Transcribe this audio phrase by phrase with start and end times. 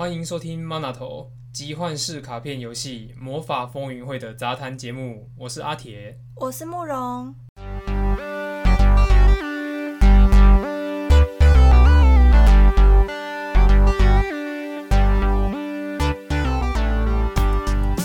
[0.00, 6.96] 欢迎收听 MANA 头集幻式卡片游戏魔法风云会的杂谈节目，我是阿铁，我是慕容。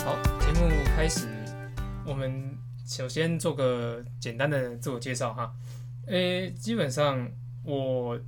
[0.04, 1.26] 好，节目开始，
[2.04, 5.50] 我们首先做个简单的自我介绍哈。
[6.08, 7.26] 诶，基本上
[7.64, 8.20] 我。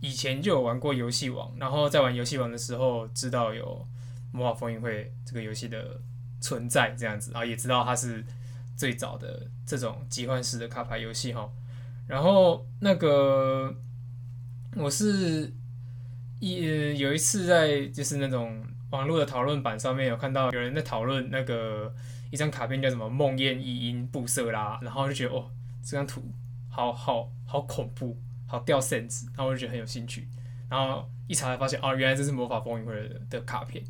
[0.00, 3.86] 以前就有玩过游戏王，然后在玩游戏王的时候，知道有
[4.32, 6.00] 魔法风云会这个游戏的
[6.40, 8.24] 存在，这样子，然后也知道它是
[8.76, 11.50] 最早的这种集换式的卡牌游戏哈。
[12.06, 13.74] 然后那个
[14.76, 15.52] 我是
[16.38, 21.92] 一有一次在就是那种网络的讨论版上面有看到有人在讨论那个
[22.30, 25.50] 一张卡片叫什么梦魇异音布色拉，然后就觉得哦，
[25.82, 26.22] 这张图
[26.70, 28.16] 好好好恐怖。
[28.48, 30.26] 好掉 sense，然后我就觉得很有兴趣，
[30.68, 32.94] 然后一查才发现，哦，原来这是魔法风云会
[33.30, 33.84] 的卡片。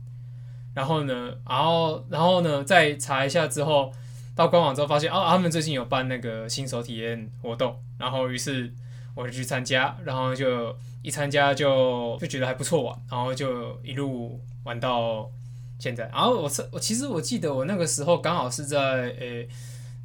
[0.75, 3.91] 然后呢，然后然后呢，再查一下之后，
[4.35, 8.71] 到官网之后发现，哦，他们最近有办那个新手体验活动，然后于是
[9.15, 15.31] 我就去参加，然后就一参加就就觉得还不错玩，然后就一路玩到
[15.79, 16.09] 现在。
[16.09, 19.49] 然后我我其实我记得我那个时候刚好是在诶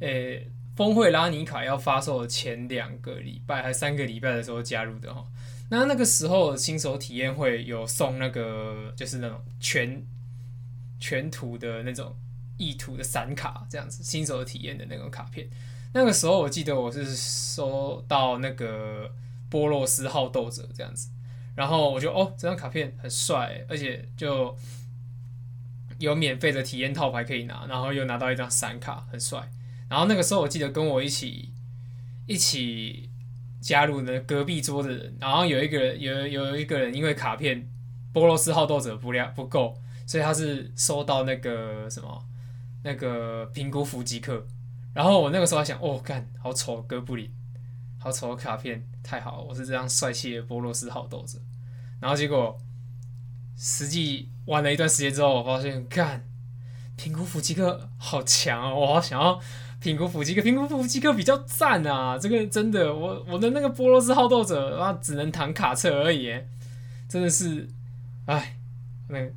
[0.00, 5.24] 诶峰会拉尼卡要发售的前两个礼拜还三个礼拜的时候加入的哈，
[5.70, 10.04] 那那个时候新手体验会有送那个就是那种全
[10.98, 12.16] 全图的那种
[12.56, 15.48] 意图的散卡这样子，新手体验的那种卡片。
[15.92, 19.12] 那个时候我记得我是收到那个
[19.48, 21.08] 波洛斯好斗者这样子，
[21.54, 24.56] 然后我就哦，这张卡片很帅，而且就
[25.98, 29.48] 有免费的体验套牌可以拿，然后又拿到一张散卡，很帅。
[29.94, 31.52] 然后那个时候，我记得跟我一起
[32.26, 33.08] 一起
[33.60, 37.70] 加入的隔壁桌的人，然后有一个人有有一个人因为卡片
[38.12, 42.26] 波洛斯好斗者不量不够，所以他是收到那个什么
[42.82, 44.44] 那个平谷伏击克。
[44.92, 47.30] 然后我那个时候还想，哦，干好丑哥布林，
[48.00, 51.38] 好丑的卡片，太好，我是这样帅气的波洛斯好斗者。
[52.00, 52.58] 然后结果
[53.56, 56.28] 实际玩了一段时间之后，我发现，干
[56.96, 59.40] 平谷伏击克好强啊，我好想要。
[59.84, 62.16] 平谷伏击克，平谷伏击克比较赞啊！
[62.18, 66.34] 这个真的，我我的那个波洛斯好斗者啊，只能弹卡车而已，
[67.06, 67.68] 真的是，
[68.24, 68.56] 哎，
[69.08, 69.30] 那个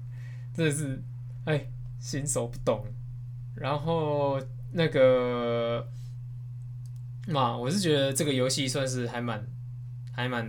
[0.56, 1.04] 真的是，
[1.44, 1.68] 哎，
[2.00, 2.86] 新手不懂。
[3.56, 4.40] 然后
[4.72, 5.86] 那个
[7.28, 9.46] 嘛，我是觉得这个游戏算是还蛮
[10.14, 10.48] 还蛮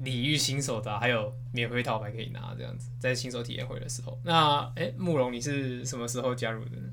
[0.00, 4.20] 礼遇新手的，还有免费套牌可以拿，这样子，在新手体验会的时候。
[4.22, 6.87] 那哎，慕容，你是什么时候加入的呢？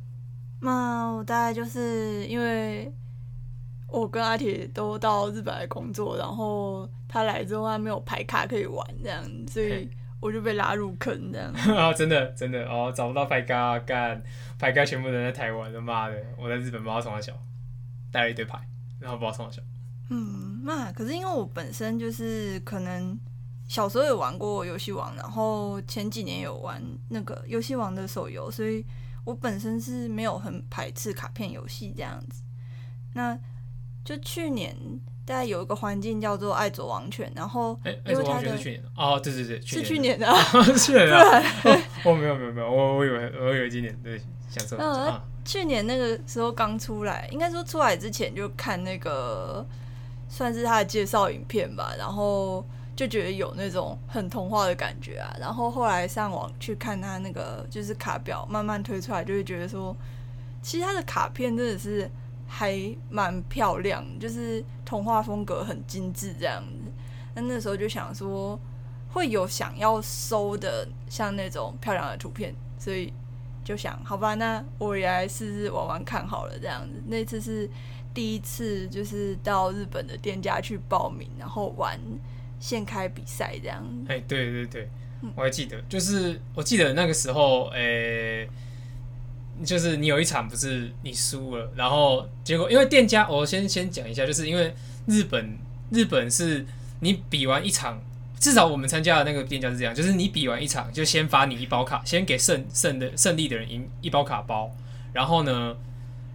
[0.66, 2.92] 那我大概就是因为
[3.88, 9.88] 我跟阿铁都到日本来工作，然后他来之后他没有牌卡可以玩，这样，所以
[10.20, 11.54] 我就被拉入坑这样。
[11.78, 14.22] 啊， 真的真的哦，找不到牌卡干，
[14.58, 17.32] 牌卡全部人在台湾，他妈的，我在日本不知道从哪小，
[18.12, 18.60] 带了一堆牌，
[19.00, 19.62] 然后不知道从哪小。
[20.10, 23.18] 嗯，那可是因为我本身就是可能
[23.68, 28.84] 小时候有玩过游戏王，然后前几年有玩那个游戏王的手游，所以。
[29.26, 32.42] 我本身是没有很排斥卡片游戏这样子，
[33.14, 33.38] 那
[34.06, 34.74] 就去年
[35.26, 38.56] 大概有一个环境叫做爱左王权，然后因为它的
[38.96, 40.28] 哦，对对对， 是去年的，
[40.78, 41.44] 去年的，
[42.04, 49.68] 哦，没有没有没有，我我以为我以为今年对，想说啊，去年那个时候刚出来，应该说出来之前就看那个
[50.30, 52.66] 算是他的介绍影片吧，然后。
[52.96, 59.94] 就觉得有那种很童话的感觉啊，然后后来上网去看他那个就是卡表慢慢推出来，就会觉得说，
[60.62, 62.10] 其实他的卡片真的是
[62.48, 62.80] 还
[63.10, 66.90] 蛮漂亮，就是童话风格很精致这样子。
[67.34, 68.58] 那那时候就想说，
[69.12, 73.12] 会有想要收的像那种漂亮的图片，所以
[73.62, 77.04] 就想，好吧，那我也来试试玩玩看好了这样子。
[77.08, 77.70] 那次是
[78.14, 82.00] 第一次，就是到日本的店家去报名，然后玩。
[82.66, 84.90] 现开比赛这样，哎，对对对，
[85.36, 88.50] 我还记得，就是我记得那个时候，哎、欸，
[89.64, 94.74] 就是你有一场不是你输了，然后结果因为店家，我先先讲一下，就是因为
[95.06, 95.60] 日本
[95.92, 96.66] 日本是
[97.02, 98.02] 你比完一场，
[98.40, 104.72] 至少我们参加的那个店家是这样，就是你比完一场就先发你一包卡，先给胜胜的胜利的人赢一包卡包，
[105.14, 105.78] 然后呢，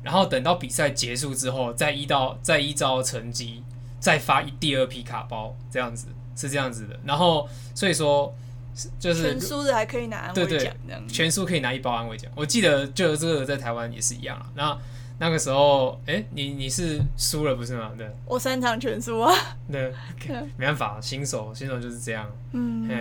[0.04, 3.64] 然后等到比赛结束之后，再依到再依照成绩。
[4.00, 6.06] 再发一第二批卡包，这样子
[6.40, 8.34] 是这样子的，然后所以说
[8.98, 12.32] 就是全输的还可以拿安慰奖，对对，全输可以拿一包安慰奖。
[12.34, 14.50] 我记得就这个在台湾也是一样啊。
[14.54, 14.78] 那
[15.18, 17.90] 那个时候，哎、欸，你你是输了不是吗？
[17.98, 19.34] 对，我三场全输啊。
[19.70, 19.92] 对，
[20.56, 22.26] 没办法，新手新手就是这样。
[22.52, 22.94] 嗯，嘿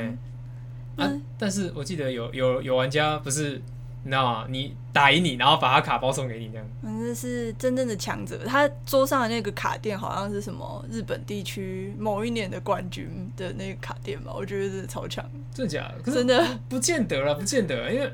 [1.02, 3.62] 啊，嗯、但是我记得有有有玩家不是。
[4.02, 4.48] 你知道吗？
[4.50, 6.66] 你打赢你，然后把他卡包送给你，这样。
[6.82, 8.40] 反正是真正的强者。
[8.46, 14.32] 他桌上的那个卡垫好像是什么日本地区某一年的冠军的那个卡垫吧？
[14.34, 15.30] 我觉得是超强。
[15.54, 15.96] 真的假的？
[16.02, 18.10] 可是真的不，见得了，不见得，因为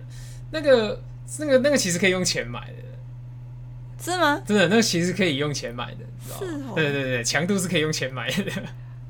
[0.50, 1.00] 那个
[1.38, 4.04] 那个那个其实可以用钱买的。
[4.04, 4.42] 是吗？
[4.44, 6.00] 真的，那个其实可以用钱买的。
[6.40, 6.74] 是哦。
[6.74, 8.52] 对对对，强度是可以用钱买的。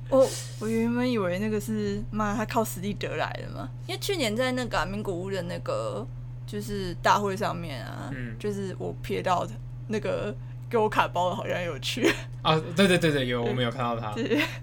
[0.10, 0.30] 我
[0.60, 6.06] 我原本以为那个是妈他靠实力得来的嘛，因为去年在那个名古屋的那个。
[6.46, 9.52] 就是大会上面啊，嗯、就是我瞥到的
[9.88, 10.34] 那个
[10.70, 12.08] 给我卡包的好像有去。
[12.42, 14.14] 啊，对对对对，有我们有看到他，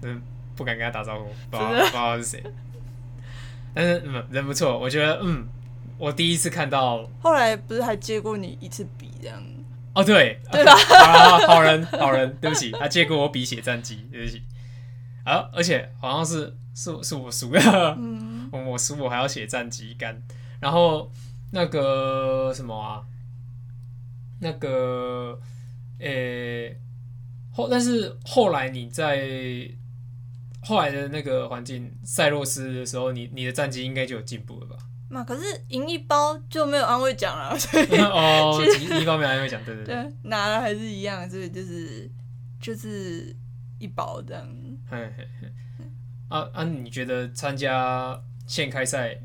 [0.01, 0.21] 嗯，
[0.55, 2.43] 不敢跟他打招呼，不知道不知道是谁，
[3.73, 5.45] 但是嗯人不错，我觉得嗯，
[5.97, 9.43] 我第一次看到，后来不是还借过你一次笔这样？
[9.93, 10.73] 哦对，对吧？
[10.87, 14.41] 好，好人好人，对不起，他借过我笔写战绩，对不起，
[15.25, 20.21] 啊，而且好像是是是我输了，嗯， 我我输我还要写战绩干，
[20.61, 21.11] 然后。
[21.55, 23.05] 那个什么啊，
[24.39, 25.39] 那个，
[25.99, 26.75] 呃、欸，
[27.51, 29.69] 后但是后来你在
[30.63, 34.75] 后来的那个环境赛洛斯的时候，你你的战绩应该就有进步了吧？
[35.09, 42.09] 那可是赢一包就没有安慰奖了，所以 哦，赢一包没有安慰奖，对对对，对， 拿了还是一样，所以就是
[42.59, 43.35] 就是
[43.77, 44.43] 一包这样。
[44.89, 45.47] 嘿嘿嘿，
[46.29, 49.19] 啊啊，你觉得参加现开赛，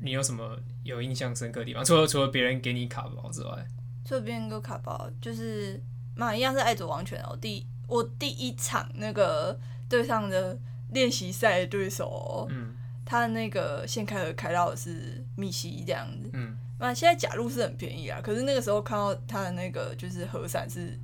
[0.00, 0.58] 你有什么？
[0.84, 3.66] 有印象深刻的地方，除了除了别人给你卡包之外，
[4.04, 5.82] 除了别人给我卡包，就是
[6.14, 7.36] 嘛，一样是爱着王权哦。
[7.40, 9.58] 第我第一场那个
[9.88, 10.56] 对上的
[10.92, 20.98] 练习赛的对手，嗯，他的那个现开的开到的是米西这样子，嗯，那现在假路是很便宜啊，可是那个时候看到他的那个就是和伞是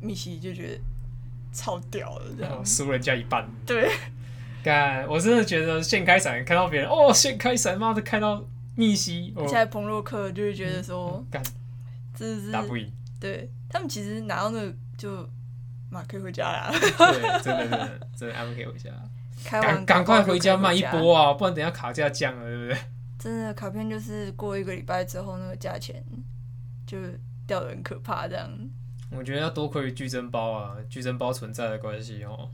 [0.00, 0.80] 米西，就觉得
[1.52, 3.90] 超屌的这样，输人家一半，对，
[4.62, 8.42] 干，我真的觉得现开伞看到别人哦，现开伞妈的开到。
[8.78, 11.52] 密西，现在彭洛克就会觉得说，干、嗯，
[12.14, 12.88] 这是打不赢。
[13.18, 15.28] 对他们其实拿到那个就，
[15.90, 16.70] 马可以回家啦。
[16.70, 18.90] 对，真的真的 真的，他们可以回家。
[19.50, 22.78] 赶赶快回家卖一波啊，不然等下卡价降了，对不对？
[23.18, 26.00] 真的卡片就是过一个礼拜之后，那个价钱
[26.86, 26.96] 就
[27.48, 28.48] 掉的很可怕，这样。
[29.10, 32.48] 我觉得要多亏于矩阵包啊，矩阵包存在的关系哦。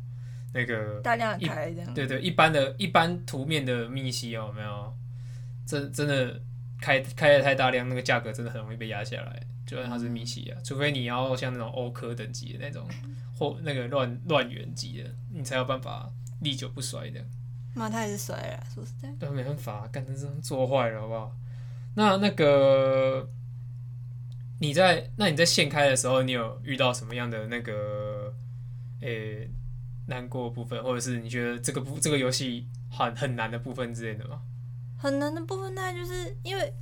[0.54, 1.92] 那个大量开这样。
[1.92, 4.96] 对，对对，一般的一般图面的密西有没有？
[5.66, 6.40] 真真的
[6.80, 9.42] 开开的太大量，那个价格真的很容易被压下来。
[9.66, 12.86] 就算它是米奇啊，除非你要像那种欧科等级的那种，
[13.34, 17.20] 或那个乱乱元级的，你才有办法历久不衰的。
[17.74, 19.08] 那他也是衰了，说实在。
[19.18, 21.34] 对，没办法，干成这样做坏了，好不好？
[21.94, 23.28] 那那个
[24.60, 28.34] 你在那你在现开的时候，你有遇到什么样的那个
[29.00, 29.50] 诶、欸、
[30.08, 34.42] 难过的部分，或者是你觉得这个部这个游戏很很难的部分之类的吗？
[35.04, 36.72] 很难的部分，大概就是因为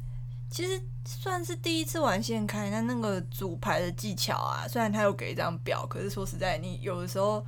[0.48, 7.44] 其实算是第一次玩现开，那那个组牌的技巧啊，虽然他有给一张表，可是说实在，你有的时候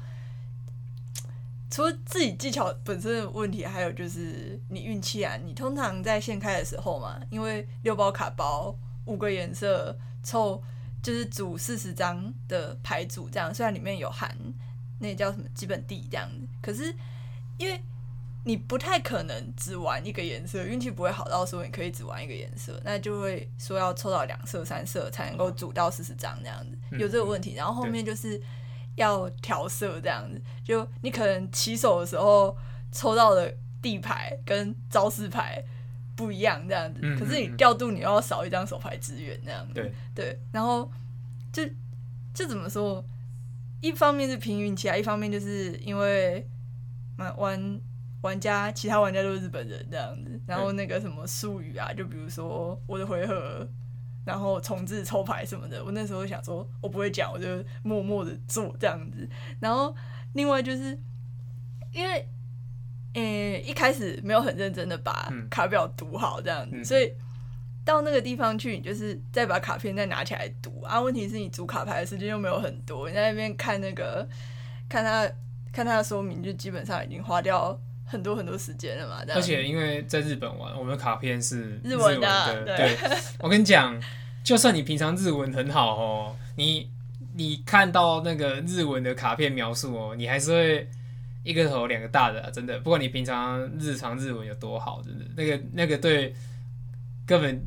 [1.70, 5.36] 除了自己技巧本身的问题，还有就是你运气啊。
[5.36, 10.60] 你通常在现开的时候嘛，因为六包卡包五个颜色凑
[11.00, 14.36] 就是组四十张的牌组，这样虽然里面有含
[14.98, 16.92] 那叫什么基本地这样子，可是
[17.58, 17.80] 因为。
[18.46, 27.54] 你不太可能只玩一个颜色，运气不会好到说你可以只玩一个颜色，那就会说要抽到两色、三色才能够组到四十张这样子，有这个问题。
[27.54, 28.38] 然后后面就是
[28.96, 32.54] 要调色这样子，就你可能起手的时候
[32.92, 35.64] 抽到的地牌跟招式牌
[36.14, 40.92] 不一样这样子，可是你调度你又要少一张手牌资源这样子，对对，然后
[41.50, 41.62] 就
[42.34, 43.02] 就怎么说，
[43.80, 46.46] 一方面是凭运气啊，一方面就是因为
[47.16, 47.34] 玩。
[47.38, 47.80] 玩
[48.40, 53.68] 家，其他玩家都是日本人这样子，然后那个什么术语啊，就比如说我的回合，
[54.24, 57.46] 然后重置抽牌什么的，我那时候想说，我不会讲，我就
[57.82, 59.28] 默默的做这样子。
[59.60, 59.94] 然后
[60.32, 60.98] 另外就是
[61.92, 62.26] 因为，
[63.12, 67.12] 呃、欸，一开始没有很认真的把卡表读好这样子，嗯、所以
[67.84, 70.98] 到那个地方去，你就是再把卡片再拿起来读啊。
[71.00, 74.26] 问题是你组卡牌的时间又没有很多，你在那边看那个
[74.88, 75.30] 看他
[75.70, 77.78] 看他的说明，就基本上已经花掉。
[78.04, 82.64] 很多很多时间了嘛，而且因为在日本玩，我们的卡片是日文的。
[82.64, 84.00] 对，对我跟你讲，
[84.44, 86.90] 就算你平常日文很好哦，你
[87.34, 90.88] 你看到那个日文的卡片描述哦，你还是会
[91.42, 92.78] 一个头两个大的，啊，真的。
[92.80, 96.34] 不管你平常日常日文有多好，真的，那个那个对
[97.26, 97.60] 根本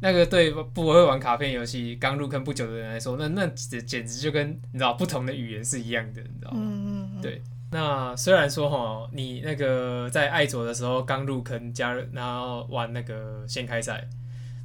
[0.00, 6.58] 那个对不会玩卡片游戏刚入坑不久的人来说，那那简简直就跟你知道不同的语言是一样的，你知道吗？
[6.62, 7.42] 嗯嗯嗯对。
[7.70, 14.08] 那虽然说哈，你那个在艾佐的时候刚入坑加入，然后玩那个先开赛，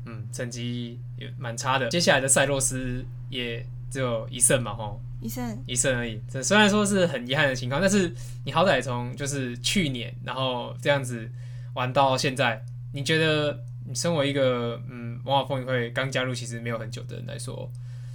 [0.06, 1.90] 嗯，成绩也蛮差的。
[1.90, 6.22] 接下来的赛洛斯也只有一胜嘛，哈，一胜一胜而已。
[6.30, 8.14] 这虽然说是很遗憾的情况，但是
[8.46, 11.30] 你好歹从就是去年，然后这样子
[11.74, 17.70] 玩到现在，你觉得你身为一个嗯魔法风云会刚加入其实没有很久的人来说，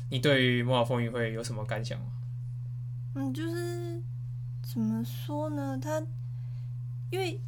[0.08, 2.06] 你对于魔法风云会有什么感想吗？
[3.14, 4.00] 嗯，就是
[4.70, 5.80] 怎么说呢？
[5.82, 5.98] 他
[7.10, 7.40] 因为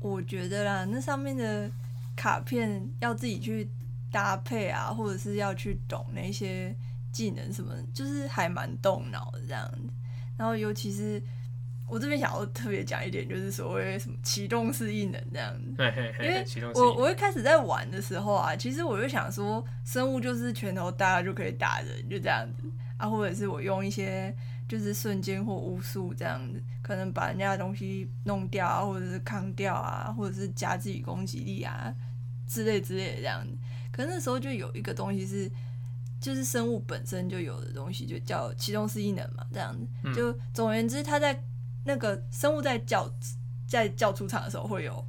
[0.00, 1.70] 我觉得啦，那上面的
[2.16, 3.68] 卡片要自己去
[4.10, 6.74] 搭配啊，或者是要去懂那些
[7.12, 9.88] 技能什么，就是还蛮动脑的这样子。
[10.36, 11.22] 然后尤其是
[11.88, 15.70] 我这边想要特别讲一点，就是所谓什么启动式异能这样子。
[16.20, 16.44] 因为
[16.74, 24.34] 我我一开始在玩的时候啊，其实我就想说，生物就是拳头大就可以打人，就这样子啊，或者是我用一些。
[24.68, 31.94] 就是瞬间或巫术这样子，可能把人家的东西弄掉啊，或者是扛掉啊，或者是加自己攻击力啊
[32.48, 33.56] 之类之类的这样子。
[33.92, 35.50] 可是那时候就有一个东西是，
[36.20, 40.14] 就是生物本身就有的东西，就叫启动式异能嘛，这样子。
[40.14, 41.42] 就总而言之，它在
[41.84, 43.10] 那个生物在叫
[43.66, 45.04] 在叫出场的时候会有。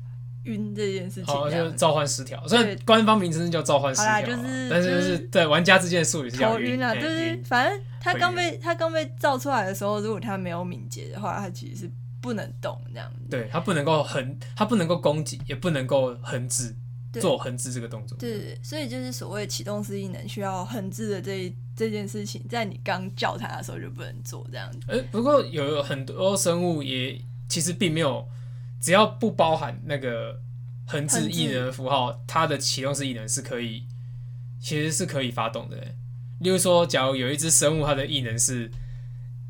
[0.47, 13.27] 晕这件事情，好，就是召唤失调，所以官方名称叫召唤失调，就是，但是就是对玩家之间的术语是叫晕啊，就是反正他刚被他刚被造出来的时候，如果他没有敏捷的话，他其实是不能动这样子。
[13.29, 16.73] 对，他不能够横，他不能够攻击，也不能够横置，
[17.13, 18.17] 做横置这个动作。
[18.17, 24.79] 对，对，所以就是所谓启动式异能需要横置的这这件事情，在你刚叫他的时候就不能做这样子。
[24.87, 28.27] 哎，不过有很多生物也其实并没有。
[28.79, 30.41] 只要不包含那个
[30.85, 33.85] 横置异能符号，它的启动式异能是可以，
[34.59, 35.77] 其实是可以发动的。
[36.39, 38.71] 例如说，假如有一只生物，它的异能是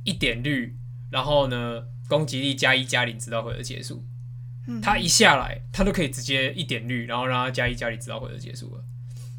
[0.04, 0.78] 一点绿，
[1.12, 4.04] 然后呢，攻击力加一加零，直到回合结束。
[4.82, 8.84] 它一下来，它都可以直接一点绿，然后让它加一加零，直到回合结束了。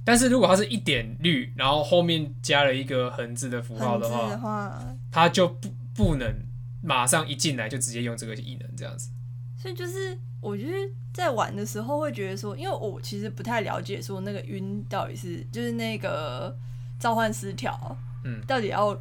[0.05, 6.35] 但是如果它是一点绿，然后后面加了一个横置的符号的话，它就不不能
[6.83, 9.11] 马上一进来就直接用这个异能这样子。
[9.61, 16.57] 所以就是，我觉得在玩的时候会觉得说，因为我其实不太了解说那个晕到底是就是那个
[16.99, 17.77] 召唤失调，
[18.23, 18.97] 嗯，到底要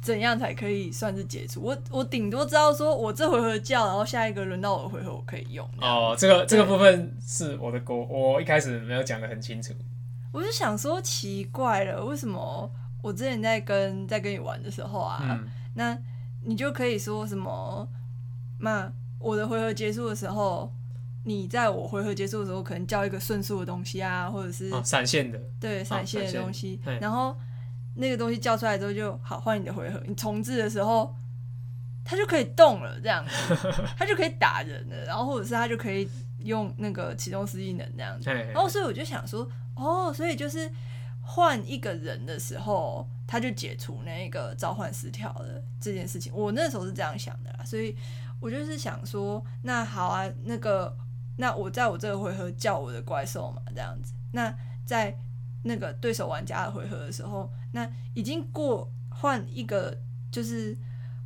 [0.00, 1.60] 怎样才可以算是解除？
[1.60, 5.68] 我我顶多知道说我这回合叫，然后下一个轮到我回合我可以用。
[5.82, 9.74] 哦，这个这个部分是我的锅，我一开始没有讲的很清楚。
[10.32, 12.70] 我就想说奇怪了，为什么
[13.02, 15.98] 我之前在跟在跟你玩的时候啊，嗯、那
[16.44, 17.86] 你就可以说什么
[18.58, 18.90] 嘛？
[19.20, 20.74] 我的回合结束的时候，
[21.24, 26.80] 你在我回合结束的时候，可能叫一个瞬速的东西啊，或者是闪现、哦、的，对，闪现的东西。
[26.86, 27.36] 哦、然后
[27.96, 30.02] 那个东西叫出来之后就好，换你的回合。
[30.08, 31.14] 你重置的时候，
[32.02, 33.54] 它就可以动了，这样子，
[33.98, 35.04] 它就可以打人了。
[35.04, 36.08] 然后或者是它就可以
[36.38, 38.30] 用那个启动失忆能这样子。
[38.30, 39.46] 然后所以我就想说，
[39.76, 40.72] 哦，所以就是
[41.20, 46.32] 换一个人的时候，他就解除那个召唤失调的这件事情。
[46.34, 47.94] 我那时候是这样想的啦，所以。
[48.40, 50.96] 我就是想说，那好啊，那个，
[51.36, 54.14] 那我在我这个回合叫我的怪兽嘛，这样子。
[54.32, 54.52] 那
[54.84, 55.16] 在
[55.62, 59.96] 那个对手玩家的回合的时候，那已经过换一个，
[60.32, 60.76] 就是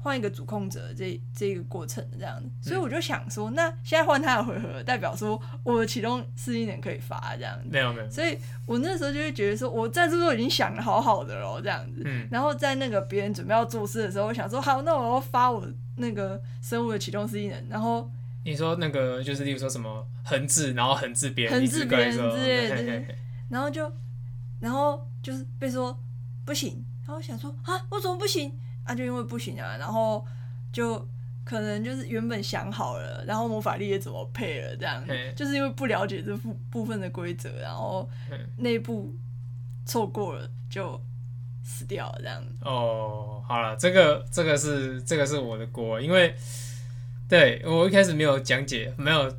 [0.04, 2.68] 换一个主控者这这个过程的这样子。
[2.68, 7.68] 所以我就想说，那现在换他的回合，代表说我的启动式异能可以发这样子。
[7.72, 8.10] 没有没有。
[8.10, 12.02] 所以我那时候就会觉得说，我在这都已经想的好好的了，这样子。
[12.04, 12.28] 嗯。
[12.30, 15.66] 然后在那个别人准备要做事的时候，我想说，好，那我要发我。
[15.96, 18.10] 那个生物的启动式异能，然后
[18.44, 23.16] 你说那个就是，例如说什么横置，然后横置别人，横置别人之类的，对，
[23.48, 23.88] 然后就，
[24.58, 25.96] 然后就是被说
[26.44, 28.52] 不行，然后想说啊，我怎么不行？
[28.84, 30.24] 啊，就因为不行啊，然后
[30.72, 30.98] 就
[31.44, 38.08] 可能就是原本想好了，然后魔法力也怎么配了，这样，就是因为不了解这部部分的规则，然后
[38.58, 39.14] 那一步
[39.84, 41.00] 错过了就。
[41.66, 46.34] 死掉了这样哦，好了，这个这个是这个是我的锅，因为
[47.26, 49.34] 对我一开始没有讲解，没有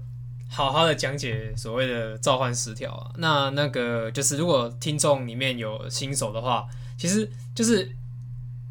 [0.50, 3.12] 好好的讲解所谓的召唤十条啊。
[3.18, 7.96] 那那个就是如果听众里面有新手的话，其实就是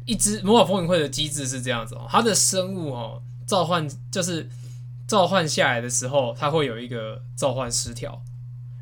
[0.05, 4.49] 一只魔法风云会的机制是这样子哦，它的生物哦召唤就是
[5.07, 8.23] 召唤下来的时候，它会有一个召唤失调，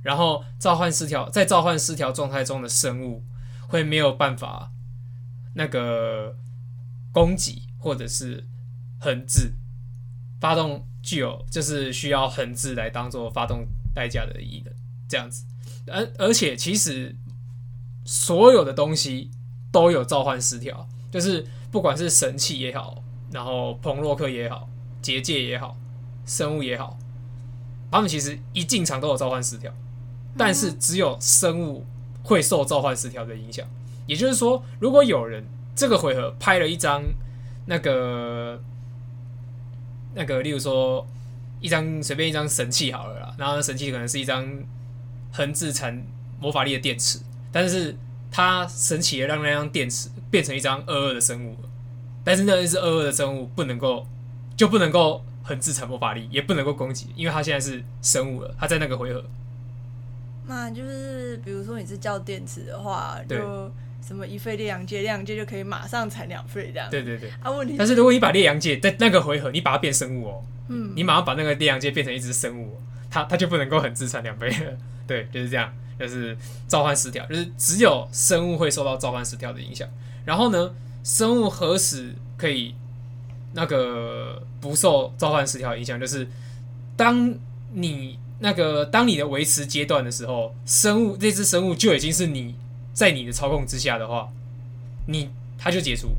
[0.01, 3.23] 然后召唤失调在召唤失调状态中的生物。
[3.65, 4.71] 会没有办法
[5.55, 6.35] 那个
[7.11, 8.45] 攻击或者是
[8.99, 9.53] 横置
[10.39, 13.65] 发动具有就是需要横置来当做发动
[13.95, 14.71] 代价的异能
[15.09, 15.45] 这样子，
[15.87, 17.15] 而而且其实
[18.05, 19.31] 所有的东西
[19.71, 24.67] 都有召唤失调，就是不管是神器也好，然后彭洛克也好，
[24.99, 25.77] 结界也好，
[26.25, 26.97] 生物也好，
[27.91, 29.71] 他们其实一进场都有召唤十条，
[30.35, 31.85] 但是只有生物
[32.23, 33.63] 会受召唤十条的影响。
[34.07, 37.03] 也就是说，如果有人这个回合拍了一张
[37.67, 38.59] 那个
[40.15, 41.05] 那个，例如说
[41.61, 44.43] 一张随便一张神器好了啦，然后神器可能是一张
[45.31, 46.03] 横置产
[46.39, 47.19] 魔法力的电池，
[47.51, 47.95] 但是
[48.33, 51.55] 它神奇的让那张电池变成一张二二的生物，
[52.25, 54.05] 但是那是二二的生物不能够
[54.57, 59.23] 就不能够很自产魔法力，也不能够攻击，因为它现在是生物了，它在那个回合。
[60.47, 63.71] 那就是比如说你是叫电池的话，就。
[64.05, 66.89] 什么一费烈阳界，烈阳界就可以马上产两费这样。
[66.91, 67.29] 对对对。
[67.41, 74.77] 啊，问题是，但是如果你把烈阳界在那个回合，你把它变生物哦，嗯，你马上把那个烈阳界变成一只生物，它它就不能够很自产两倍了。
[75.07, 79.87] 对，就是这样，就是召唤十条，就是只有生物会受到召唤十条的影响。
[80.25, 82.75] 然后呢，生物何时可以
[83.53, 85.99] 那个不受召唤十条影响？
[85.99, 86.27] 就是
[86.95, 87.33] 当
[87.71, 92.55] 你那个当你的维持阶段的时候，生物这只生物就已经是你。
[92.93, 94.29] 在你的操控之下的话，
[95.07, 96.09] 你它就解除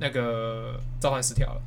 [0.00, 1.62] 那个召唤十条了。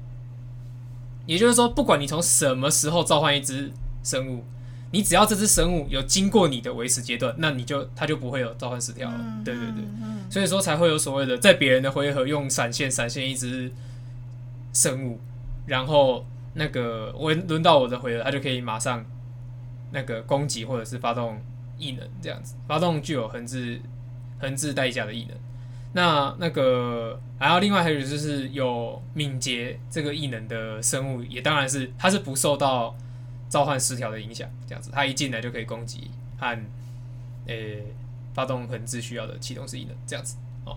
[1.25, 3.71] 也就是说，不管你从什么时候召唤一只
[4.03, 4.43] 生物，
[4.91, 9.41] 你只要这只生物有经过你的维持阶段，那你就它就不会有召唤失调了。
[9.43, 9.83] 对对对，
[10.29, 13.71] 所以说才会有所谓的在别人的回合用闪现闪现一只
[14.73, 15.19] 生物，
[15.65, 19.05] 然后那个我轮到我的回合，它就可以马上
[19.91, 21.41] 那个攻击或者是发动
[21.77, 23.81] 异能这样子，发动具有横置。
[24.39, 25.37] 横置代价的异能，
[25.93, 32.95] 那那个，然后另外还有就是有敏捷这个异能的生物，也当然是它是不受到
[33.51, 36.47] 召唤失调的影响，这样子，他一进来就可以攻击和
[37.45, 37.85] 诶、欸、
[38.33, 40.75] 发动横置需要的启动式异能，这样子哦。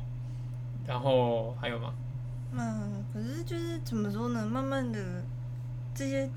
[0.86, 1.94] 然后还有吗？
[2.52, 4.44] 嗯，可是就是怎么说呢？
[4.44, 5.00] 慢慢的
[5.94, 6.28] 这些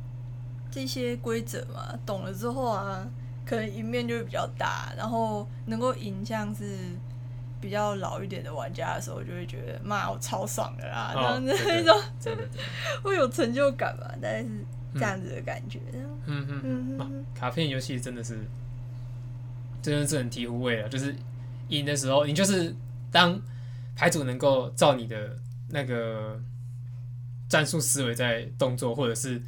[0.71, 3.05] 这些规则嘛，懂了之后啊，
[3.45, 6.95] 可能赢面就会比较大，然后能够赢像是。
[7.59, 12.47] 比较老一点的玩家的时候，就会觉得妈，我超爽的啦，这样子那种，真的
[13.01, 14.13] 会有成就感吧？
[14.21, 14.47] 但是
[14.97, 15.79] 这样子的感觉。
[16.25, 18.39] 嗯嗯嗯，啊、卡片游戏真的是，
[19.81, 20.89] 真的是很醍醐味了！
[20.89, 21.15] 就是
[21.69, 22.75] 赢的时候，你就是
[23.11, 23.39] 当
[23.95, 25.37] 牌组能够照你的
[25.69, 26.41] 那个
[27.49, 29.41] 战术思维在动作，或者是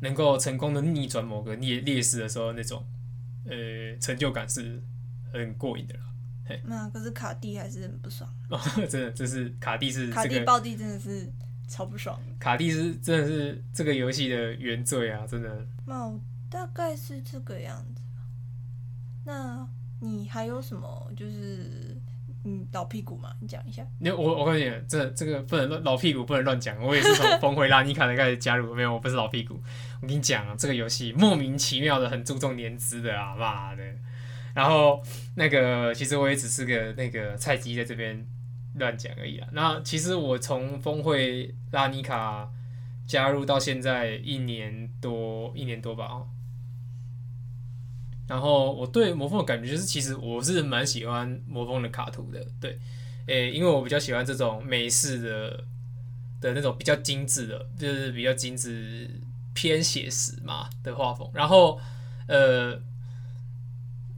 [0.00, 2.84] 能够成功的逆转某个劣劣势的时候，那种
[3.46, 4.82] 呃成就感是
[5.32, 6.00] 很过瘾的啦。
[6.64, 8.28] 那可是卡蒂还是很不爽。
[8.50, 11.26] 哦， 真的，这是卡蒂是、这个、卡蒂暴地真的是
[11.68, 12.18] 超不爽。
[12.38, 15.66] 卡蒂是真的是这个游戏的原罪啊，真的。
[15.86, 16.12] 那
[16.50, 18.02] 大概是这个样子。
[19.24, 19.66] 那
[20.00, 21.10] 你还有什么？
[21.16, 21.96] 就是
[22.44, 23.86] 嗯，老屁股嘛，你讲一下。
[24.00, 26.76] 你我我告诉你，这这个不能乱老屁股不能乱讲。
[26.82, 29.62] 我也是从崩回拉尼卡的开始加入，没有，我不是老屁股。
[30.00, 33.82] 我跟你讲啊，这个游戏莫名其妙的很注重年资的啊，妈的。
[34.54, 35.00] 然后
[35.36, 38.26] 那个，其实我也只是个那个菜鸡，在这边
[38.74, 39.48] 乱讲而已啊。
[39.52, 42.50] 那其实我从峰会拉尼卡
[43.06, 46.24] 加入到现在一年多，一年多吧。
[48.28, 52.78] 然后我对魔风的感觉就是，其实我是蛮喜欢魔风的卡图的，对，
[53.26, 55.64] 诶，因为我比较喜欢这种美式的
[56.40, 59.10] 的那种比较精致的，就是比较精致
[59.54, 61.30] 偏写实嘛的画风。
[61.34, 61.78] 然后，
[62.26, 62.80] 呃。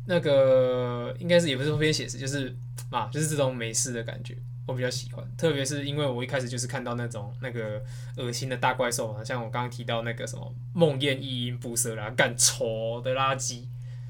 [0.07, 2.55] 那个应该是也不是说偏写实，就是
[2.91, 4.37] 啊，就是这种美式的感觉，
[4.67, 5.25] 我比较喜欢。
[5.37, 7.83] 特别是因为我一开始就是看到那种那个
[8.17, 13.65] 恶心的大怪兽啊，像我刚刚提到那个什么梦魇异音布色啦，干丑的垃圾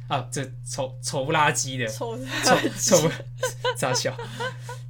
[0.08, 3.10] 啊，这丑丑不拉几的，丑丑丑
[3.76, 4.16] 咋笑？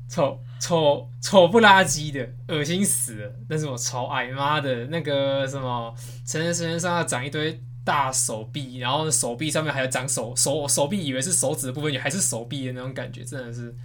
[0.08, 3.32] 丑丑丑不拉几的，恶心死了。
[3.48, 7.60] 但是我超爱妈的那个什么，成人身上要长一堆。
[7.85, 13.77] 大手臂，然后手臂上面还有长手手手臂，以为是手指的部分，也还是手臂的那种感觉，真的是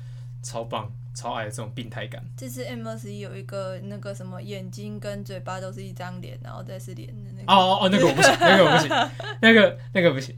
[0.42, 2.24] 超棒，超爱这种病态感。
[2.38, 7.52] 这次 M 二十一有一个那个什么眼睛跟嘴巴都是一张脸，然后再是脸的那个。
[7.52, 8.90] 哦哦哦，那个我不行，那个我不行，
[9.42, 10.34] 那个那个不行，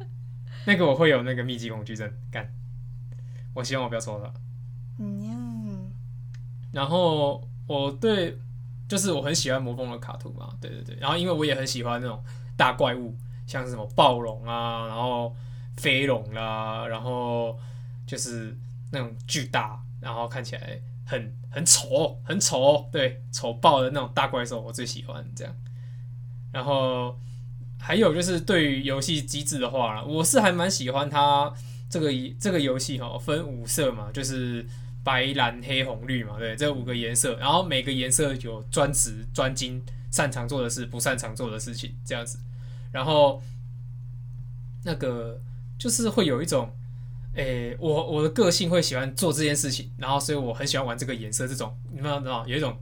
[0.66, 2.12] 那个我会有那个密集恐惧症。
[2.32, 2.52] 干，
[3.54, 4.34] 我希望我不要抽到。
[4.98, 5.92] 嗯。
[6.72, 8.40] 然后我对，
[8.88, 10.98] 就是我很喜欢魔风的卡图嘛，对对对。
[11.00, 12.24] 然后因为我也很喜欢那种
[12.58, 13.16] 大怪物。
[13.52, 15.36] 像是什么暴龙啊，然后
[15.76, 17.60] 飞龙啦，然后
[18.08, 18.56] 就是
[18.94, 25.54] 那种巨大，然后看起来很很丑，很丑，对，丑爆的那种大怪兽，我最喜欢这样。
[26.54, 27.20] 然后
[27.78, 31.54] 还有就是对于游戏机制的话，我是还蛮喜欢它
[31.90, 32.10] 这个
[32.40, 34.66] 这个游戏哈，分五色嘛，就是
[35.04, 42.40] 白蓝黑红绿嘛，对，这五个颜色，然后每个颜色有专职专精擅长做的事，不擅长做的事情这样子。
[42.92, 43.42] 然后
[44.84, 45.40] 那个
[45.78, 46.72] 就是会有一种，
[47.36, 52.78] 诶、欸，我我的个性会喜欢做这件事情，然后所以我很喜欢玩这个颜色，这种你们知道有一种。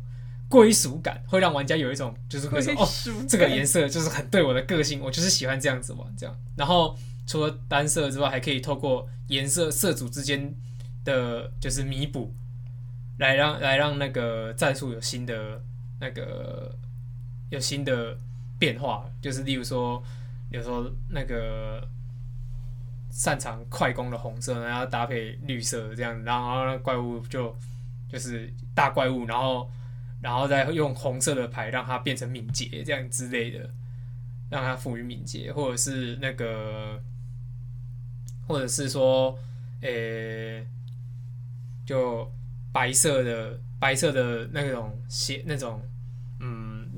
[0.50, 2.84] 归属感会让玩家有一种，就是会说哦，
[3.28, 6.36] 这个颜色就是很对我的个性，我就是喜欢这样子玩这样。
[6.56, 10.56] 然后除了单色之外，还可以透过颜色色组之间
[11.06, 12.34] 的就是弥补，
[13.20, 15.62] 来让来让那个战术有新的
[16.00, 16.76] 那个
[17.52, 18.18] 有新的
[18.60, 19.10] 变化。
[19.20, 20.04] 就是例如说，
[20.52, 21.82] 有时候那个
[23.10, 27.56] 擅长快攻的红色，然后搭配绿色这样，然后怪物就
[28.08, 29.68] 就是大怪物，然后。
[30.22, 33.70] 然后再用红色的牌让它变成敏捷，这样之类的，
[34.50, 37.02] 让它赋予敏捷，或者是那个，
[38.46, 39.40] 或者是说，
[39.80, 40.68] 诶，
[41.86, 42.30] 就
[42.74, 45.82] 白色的白色的那种血那种，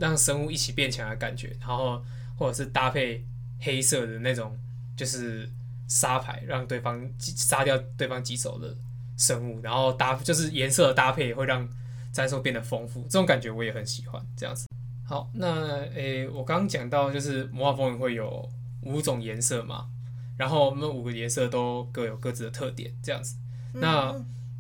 [0.02, 1.56] 让生物一起变强的感觉。
[1.62, 2.04] 然后
[2.36, 3.24] 或者是搭配
[3.62, 4.58] 黑色的那种，
[4.98, 5.50] 就是
[5.88, 8.76] 杀牌，让对方杀掉对方棘手的
[9.16, 9.62] 生物。
[9.62, 11.66] 然后搭就是颜色的搭配会让。
[12.14, 14.22] 战术变得丰富，这种感觉我也很喜欢。
[14.36, 14.68] 这样子，
[15.06, 19.88] 好，那诶、欸，我刚刚讲到就是魔法风云会有五种颜色嘛，
[20.36, 23.38] 然后那五个颜色都各有各自的特点，这样子。
[23.72, 24.14] 那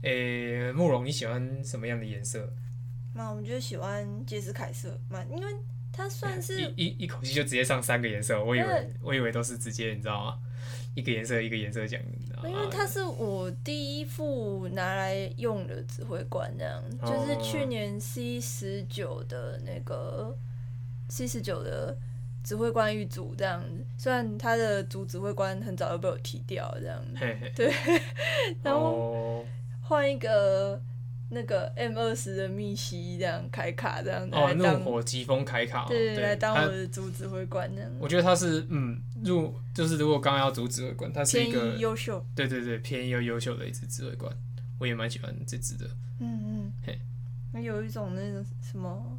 [0.04, 2.54] 诶、欸，慕容你喜欢什么样的颜色？
[3.14, 5.56] 那我们就喜欢杰斯凯瑟嘛，因为
[5.92, 10.40] 他算是一一一口气就直接上三个颜色，我以为我以为都是直接，你知道吗？
[10.96, 12.00] 一个颜色一个颜色讲，
[12.44, 20.34] 因为他是我第一副拿来用的指挥官，这样、哦、就是去年 C 十九的那个
[21.10, 21.98] C 十九的
[22.44, 27.74] 指挥官一组这样子，虽然他的主指挥官很早就被我踢掉这样，嘿嘿对，
[28.64, 29.46] 然后
[29.82, 30.82] 换一个。
[31.34, 37.90] 那个 M 二十的密西这样开卡这样哦，怒火疾风开卡，对，对来当我的主指挥官这样。
[38.00, 44.30] 我觉得他是嗯，入就是如果刚刚要主指挥官，他是一个优秀，对对对，偏又优秀的一支指挥官，
[44.78, 45.86] 我也蛮喜欢这支的。
[46.20, 47.00] 嗯嗯，嘿，
[47.54, 49.18] 那有一种那种什么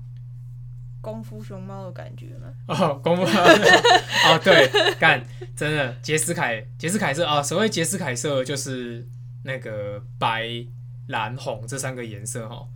[1.00, 2.52] 功夫熊猫的感觉吗？
[2.68, 5.24] 哦，功夫 哦，对，干，
[5.56, 9.08] 真的杰斯凯杰斯凯瑟啊，所谓杰斯凯瑟就是
[9.44, 10.66] 那个白。
[11.12, 12.66] 蓝红这三个颜色哈，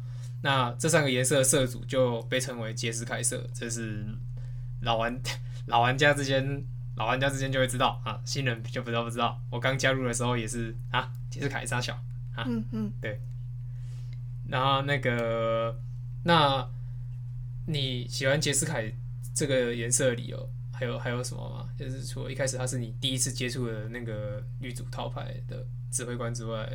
[0.43, 4.05] 那这三个颜色的色组就被称为杰斯凯色，这是
[4.83, 5.19] 老玩
[5.65, 6.63] 老玩家之间
[6.97, 9.41] 老玩家之间就会知道啊，新人就不知道不知道。
[9.51, 11.95] 我刚加入的时候也是啊，杰斯凯撒小
[12.35, 13.19] 啊，嗯嗯，对。
[14.49, 15.81] 然后那个，
[16.25, 16.69] 那
[17.67, 18.93] 你喜欢杰斯凯
[19.35, 21.71] 这个颜色的理由还有还有什么吗？
[21.79, 26.71] 就是除了一开始他是你第一次接触的那个绿组套牌的指挥官之外。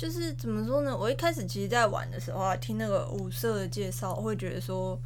[0.00, 0.96] 就是怎么说呢？
[0.96, 4.98] 我一开始其实，在玩的时候啊，听那个五色的介绍，我会觉得说，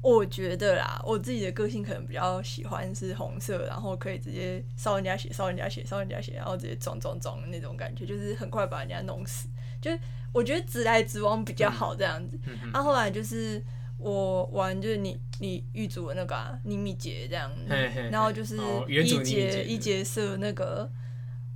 [0.00, 9.46] 我觉得啦，我自己的个性可能比较喜欢是红色，然后可以直接烧人家血、烧人家血、烧人家血，然后直接撞撞撞的那种感觉，就是很快把人家弄死。
[9.80, 9.92] 就
[10.32, 12.36] 我觉得直来直往比较好这样子。
[12.46, 13.62] 嗯嗯、啊，后来就是
[13.96, 18.56] 我玩就是你你预主的那个尼米杰这样子，嘿嘿嘿然后就是
[18.88, 20.90] 一节一节色那个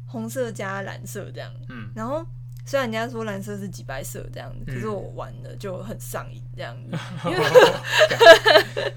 [0.06, 2.24] 红色加蓝色这样，嗯，然后。
[2.66, 6.98] 虽然人家说蓝色是几白色这样子，可是我玩的就很上瘾这样子。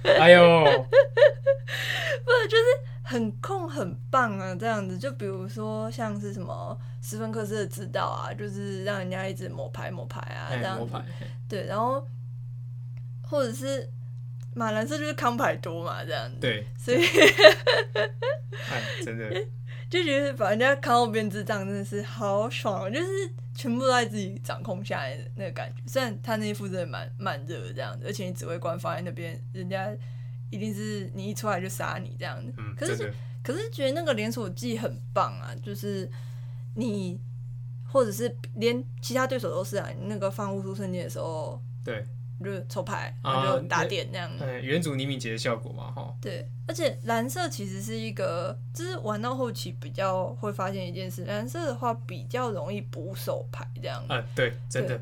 [0.20, 0.42] 哎呦，
[2.26, 2.64] 不是，就是
[3.04, 4.98] 很控很棒啊，这样子。
[4.98, 10.94] 就比如说像是什么斯芬克斯的指导啊，就是让人家一直抹牌抹牌啊，这样子。
[11.48, 12.06] 对，然后
[13.22, 13.88] 或者是
[14.56, 16.38] 马蓝色就是康牌多嘛，这样子。
[16.42, 17.06] 对，所以，
[18.72, 19.30] 哎，真的
[19.90, 23.08] 就觉得把人家康到变智障真的是好爽，就是。
[23.56, 29.92] 全部都在自己掌控下来的那个感觉，虽然他那一副真的蛮蛮热的这样子，而且你指挥官放在那边，人家
[30.50, 32.54] 一定是你一出来就杀你这样子。
[32.58, 36.10] 嗯、可是可是觉得那个连锁技很棒啊，就是
[36.76, 37.20] 你
[37.86, 42.08] 或者是连其他对手都是啊，你那个放巫术圣剑的时候，对。
[42.44, 44.32] 就抽牌，然后就打点那样。
[44.38, 46.16] 对，原主尼米杰的效果嘛，哈。
[46.22, 54.04] 对，而且蓝色其实是一个，就是玩到后期比较会发现一件事，蓝色的话比较容易补手牌这样。
[54.08, 55.02] 啊，对，真的。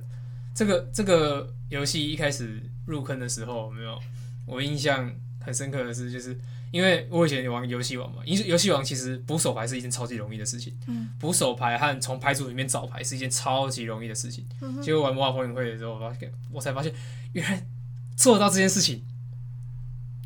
[0.53, 3.99] 这个这个游戏一开始入坑的时候，有没有，
[4.45, 6.37] 我印象很深刻的是，就是。
[6.71, 10.77] 因为我以前有玩游戏王嘛，游游戏王其实补手牌是一件超级容易的事情。
[10.87, 14.45] 嗯，补手牌和从牌组里面找牌是一件超级容易的事情。
[14.61, 16.93] 嗯，结果玩魔法风云会的时候，我发现我才发现，
[17.33, 17.65] 原来
[18.15, 19.05] 做得到这件事情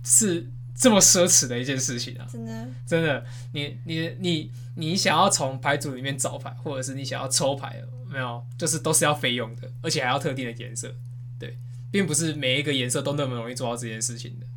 [0.04, 2.26] 是这么奢侈的一件事情啊！
[2.32, 10.92] 真的，真的，你你你你想要从牌组里面找牌，或者是你想要抽牌，没有，就是都是要费用的，而且还要特定的颜色。
[11.38, 11.56] 对，
[11.92, 14.48] 并不是每一个颜色都那么容易做到这件事情的。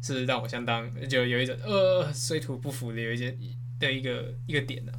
[0.00, 0.16] 对。
[0.16, 3.36] 是让我相当就有一种呃水土不服的有一些
[3.78, 4.98] 的一个一个点呢、啊。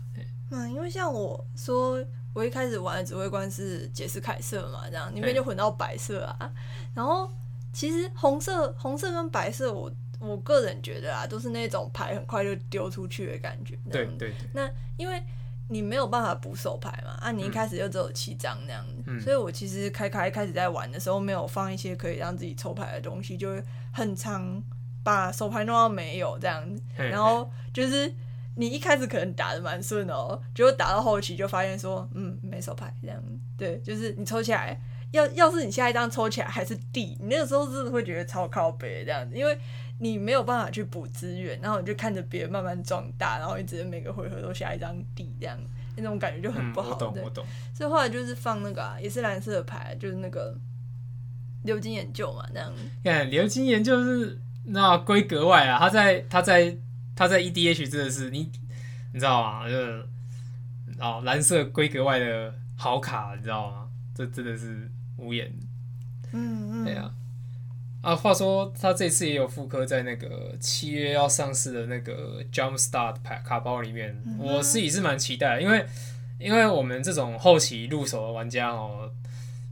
[0.52, 6.52] 嗯，因为像我说，我一开始玩的指挥官是杰斯凯瑟嘛，这样里面就混到白色啊。
[6.94, 7.32] 然后
[7.72, 13.80] 其实红色、红色跟白色我，我我个人觉得啊，都是那种牌很快就丢出去的感觉。
[13.90, 14.36] 对对对。
[14.54, 15.24] 那因为
[15.70, 24.62] 你没有办法补手牌嘛，啊，你一开始就只有七张那样子，嗯、所以我其实开开开始在玩的时候，没有放一些可以让自己抽牌的东西，就会很常
[25.04, 26.82] 把手牌弄到没有这样子。
[26.96, 28.14] 然后就是
[28.56, 33.40] 你一开始可能打的蛮顺的哦，结果打到后期就发现说，嗯，没手牌这样子。
[33.58, 34.80] 对，就是你抽起来，
[35.12, 39.58] 要要是你下一张抽起来还是 D，你那个时候真的会觉得超靠背这样子，因为。
[40.04, 45.56] 你没有办法去补资源，然后你就看着别人慢慢壮大，然后一直每个回合都下一张地，这样
[45.96, 46.98] 那种感觉就很不好。
[47.02, 47.46] 嗯、我懂，我懂。
[47.72, 50.58] 所以后来就是放那个、啊、也是蓝色的牌，就是那个
[51.66, 52.74] 流金研究嘛，那样。
[53.04, 56.78] 看流金研究是那规格外啊，他在他在
[57.16, 58.52] 他在 EDH 真的是你
[59.14, 59.68] 你知道吗？
[59.68, 60.06] 就是
[61.00, 63.88] 哦蓝色规格外的好卡，你知道吗？
[64.16, 65.52] 这真的是无言。
[66.32, 66.86] 嗯嗯。
[66.86, 67.12] 对啊。
[68.02, 75.86] 啊，话说他这次也有复刻在那个七月要上市的那个 Jumpstart 卡卡包里面，嗯、我自己是蛮期待的，因为
[76.40, 79.12] 因为我们这种后期入手的玩家哦，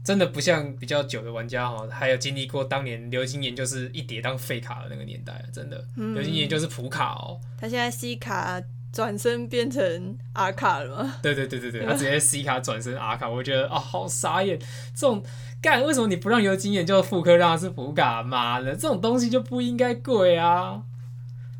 [0.02, 11.16] 真的不像比较久的玩家哦，还有经历过当年流金研就是一叠当废卡的那个年代，真的，嗯、流金研就是普卡哦，他现在 C 卡转身变成 R 卡了吗？
[11.22, 14.58] 对对对对对， 他直接 C 卡转身 R 卡，我觉得啊、哦，好傻眼，
[14.94, 15.22] 这种。
[15.62, 18.22] 干，为什么你不让流金研究复刻，让他是普卡？
[18.22, 20.82] 妈的，这种东西就不应该贵啊！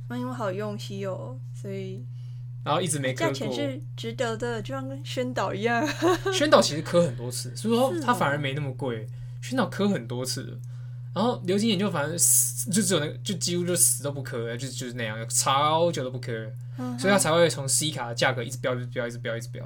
[0.09, 2.03] 那因为好用心哦，所以
[2.64, 3.33] 然后一直没磕过。
[3.33, 5.87] 价钱是值得的，就像跟宣导一样。
[6.33, 9.07] 宣导其实磕很多次，所以说它反而没那么贵。
[9.42, 10.61] 宣导磕很多次，
[11.14, 16.33] 然后流金研究反正死就只有那个，就几乎就死都不磕，就就是那样，超久都不磕，
[16.77, 19.64] 嗯、所以他才会从 C 卡的价格一直飙，一直飙，一直飙，一直飙。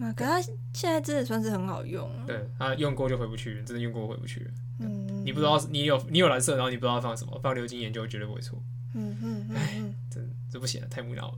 [0.00, 2.10] 啊，可它现在真的算是很好用。
[2.26, 4.50] 对，它用过就回不去，真的用过回不去。
[4.80, 8.58] 嗯，你不知道你有你有蓝色，然后你不知道放什么，放流金研究绝对不会错。
[8.94, 11.34] 嗯嗯哎，这这不行了，太无聊了。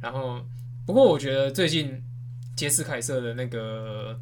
[0.00, 0.40] 然后，
[0.86, 2.02] 不过我觉得最近
[2.56, 4.18] 杰斯凯瑟的那个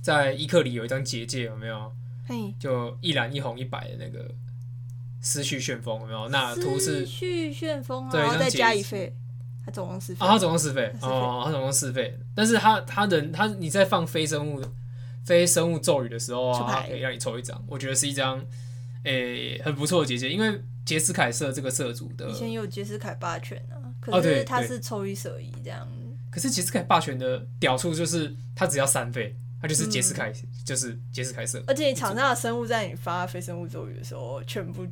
[0.00, 1.92] 在伊克里有一张结界，有没有？
[2.26, 4.32] 嘿，就一蓝一红一白的那个
[5.20, 6.28] 思绪旋风，有没有？
[6.28, 9.14] 那图是思绪旋风，然后再加一费。
[9.64, 14.60] 它总共四费，啊，它总共四费哦，它总共四费，但是他他的他你在放非生物
[15.24, 18.44] 非生物咒语的时候啊，它可以让你抽一张，我觉得是一张
[19.04, 25.88] 诶、欸、很不错的结界，因为杰斯凯瑟这个色组的，以前有杰斯凯霸权啊，可是他是抽一舍一这样，
[26.30, 34.86] 可是杰斯凯霸权的屌处就是他只要三费，他就是杰斯凯、嗯、就是杰斯凯瑟，而且你场上的生物在你发非生物咒语的时候全部。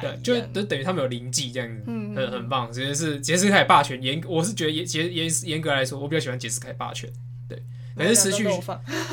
[0.00, 2.72] 对，就就等于他们有灵技这样子，嗯、很很棒。
[2.72, 7.12] 其实是杰斯凯霸权严，我是觉得严严严严格来说，我比较喜欢杰斯凯霸权。
[7.48, 7.60] 对，
[7.94, 8.52] 可是持续，对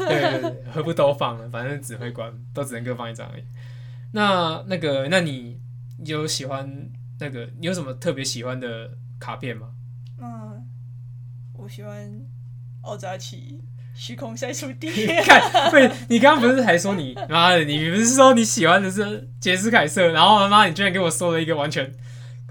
[0.08, 1.50] 对对，何不都放了？
[1.50, 3.44] 反正指挥官都只能各放一张而已。
[4.14, 5.60] 那那个，那你
[6.06, 7.50] 有喜欢那个？
[7.60, 9.70] 你有什么特别喜欢的卡片吗？
[10.20, 10.68] 嗯，
[11.54, 12.12] 我喜欢
[12.82, 13.62] 奥扎奇。
[13.94, 14.90] 虚空赛出地，
[15.22, 21.94] 看，不是你刚刚不是还说你妈的，你不是说你喜欢的是杰斯凯瑟，然后他妈你居然给我说了一个完全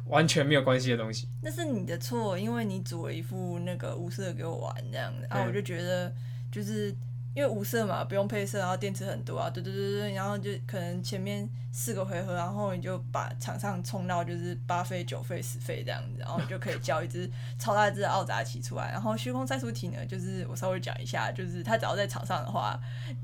[0.06, 6.14] 完全没有关系的东西，那是你的错，因为你组了一副那个无色给我玩这样子，然后我就觉得
[6.52, 6.94] 就是。
[7.32, 18.90] 因为无色嘛，不用配色，然后电池很多啊，对对对对，然后就可能前面四个回合，然后你就把场上冲到就是八费、九费、十费这样子，然后你就可以叫一只超大只的奥扎奇出来。
[18.90, 22.76] 然后虚空筛出体呢，就是我稍微讲一下，就是它只要在场上的话，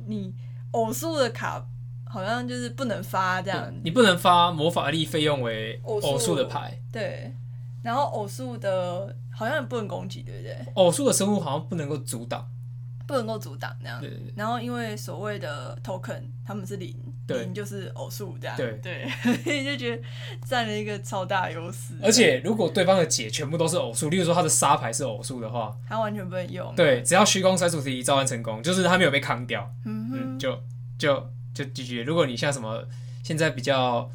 [0.06, 0.32] 你
[0.70, 1.66] 偶数的卡
[2.04, 7.34] 好像就是不能发这样，你不能发魔法力费用为偶数的牌，对，
[7.82, 10.56] 然后偶数的好像也不能攻击，对不对？
[10.74, 12.48] 偶数的生物好像不能够阻挡。
[13.06, 16.94] 不能够阻挡那样，对对对，然后因为所谓的 token 他们是零，
[17.26, 17.44] 对。
[17.44, 18.72] 零就是偶数这样，对。
[18.82, 19.08] 对，
[19.44, 20.02] 所以就觉得
[20.44, 21.94] 占了一个超大优势。
[22.02, 26.74] 而且如果对方的解全部都是偶数，例如说他的沙牌是偶数的话，他完全不能用。
[26.74, 30.18] 对，只要虚空三主题召唤成功，就是他没有被扛掉，嗯哼。
[30.20, 30.60] 嗯，就
[30.98, 32.04] 就就 GG。
[32.04, 32.82] 如果你像什么
[33.22, 34.10] 现在比较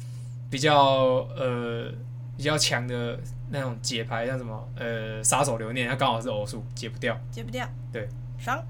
[0.50, 1.90] 比较呃
[2.36, 3.18] 比较强的
[3.50, 8.06] 那种解牌，像什么呃杀手留念，它刚好是偶数，解不掉，解不掉，对，
[8.38, 8.62] 爽。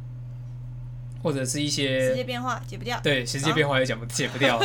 [1.22, 4.61] 或者是一些世界变化解不掉，对，世界变化也讲不解不掉，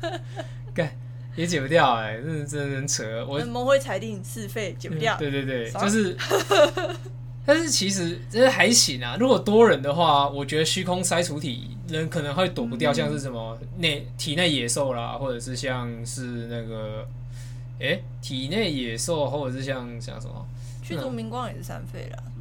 [0.74, 0.90] 干
[1.36, 3.24] 也解不掉哎，真的真的很扯。
[3.26, 6.16] 我们会裁定四费解不掉，对对对，就是
[7.44, 9.16] 但是其实这还行啊。
[9.18, 17.06] 如果多人的话，我觉得虚空筛除体人可能会躲不掉，像是什么内体内野兽啦，或者是像是那个，
[17.80, 20.46] 哎、欸，体内野兽，或者是像像什么
[20.82, 22.31] 驱逐明光也是三费啦，是不是这样？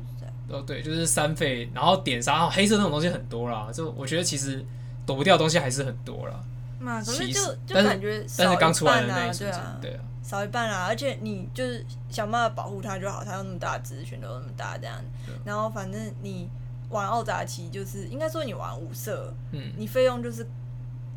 [0.52, 3.70] 哦，对，就是三费，然后点杀黑色那种东西很多啦。
[3.74, 4.64] 就我觉得其实
[5.06, 6.40] 躲不掉的东西还是很多啦。
[6.80, 10.00] 嘛，可是就就感觉但是刚出来的那一瞬间，对啊。
[10.24, 14.96] 少一半啦，而且你就是想办法保护它就好，它有那么大的资源，都那么大这样。
[15.44, 16.48] 然后反正你
[16.90, 20.48] 玩奥扎奇，就是应该说你玩五色，嗯，你费用就是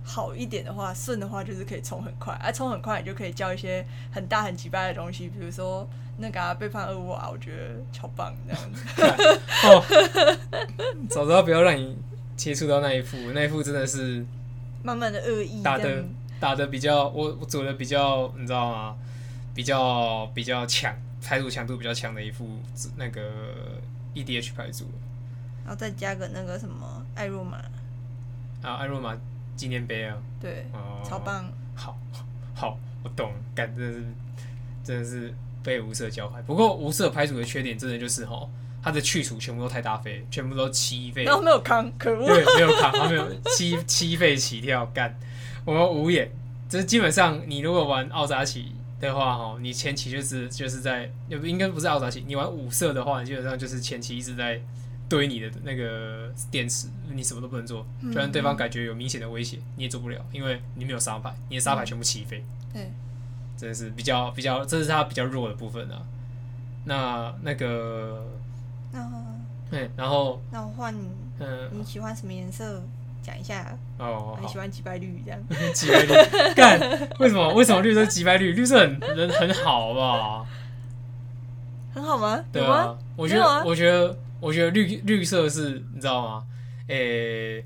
[0.04, 5.88] 好一点的话，顺的话就是可以冲很快，而冲很快你就可以叫一些很大很击败的东西，比如说
[6.18, 8.82] 那个、啊、背叛恶物啊，我觉得超棒这样子。
[9.66, 9.82] 哦，
[11.08, 11.96] 早知道不要让你
[12.36, 14.24] 接触到那一副，那一副真的是
[14.82, 16.04] 满满的恶意打的。
[16.40, 18.96] 打的比较，我我走的比较，你知道吗？
[19.54, 22.46] 比较比较强，牌组强度比较强的一副
[22.96, 23.22] 那个
[24.14, 24.84] EDH 牌组，
[25.64, 27.56] 然后再加个那个什么艾若玛
[28.60, 29.16] 啊，艾若玛
[29.56, 31.96] 纪念碑啊，对，哦，超棒，好，
[32.54, 34.04] 好，我懂，感真的是
[34.82, 36.42] 真的是被无色教坏。
[36.42, 38.50] 不过无色牌组的缺点真的就是吼，
[38.82, 45.16] 它的去除全部都太大费，全部都七费，然后没有扛，可恶，对，没有扛，它没有 七七费起跳干。
[45.64, 46.30] 我们无眼，
[46.68, 54.60] 就是基本上你如果玩奥扎奇的话，哈，你前期就是就是在，也不应该不是奥扎奇，你玩五色的话，你基本上就是前期一直在
[55.08, 62.90] 堆你的那个电池，你什么都不能做，就算对方感觉有明显的威胁，你也做不了，因为你没有沙牌，你的沙牌全部起飞，对，
[63.56, 66.02] 真的是比较比较，这是他比较弱的部分啊。
[66.86, 68.26] 那那个，
[69.70, 72.82] 对，然后，那我换你，嗯，你喜欢什么颜色？
[73.22, 75.40] 讲一下哦，你喜欢击败绿这样。
[75.72, 76.78] 击败绿干？
[77.18, 77.54] 为什么？
[77.54, 78.52] 为什么绿色击败绿？
[78.52, 80.46] 绿色很人很好，好不好？
[81.94, 82.44] 很好吗？
[82.52, 84.14] 对啊，我觉得，我觉得，
[84.44, 86.46] 我觉得绿绿色是你知道吗？
[86.88, 87.64] 诶、欸、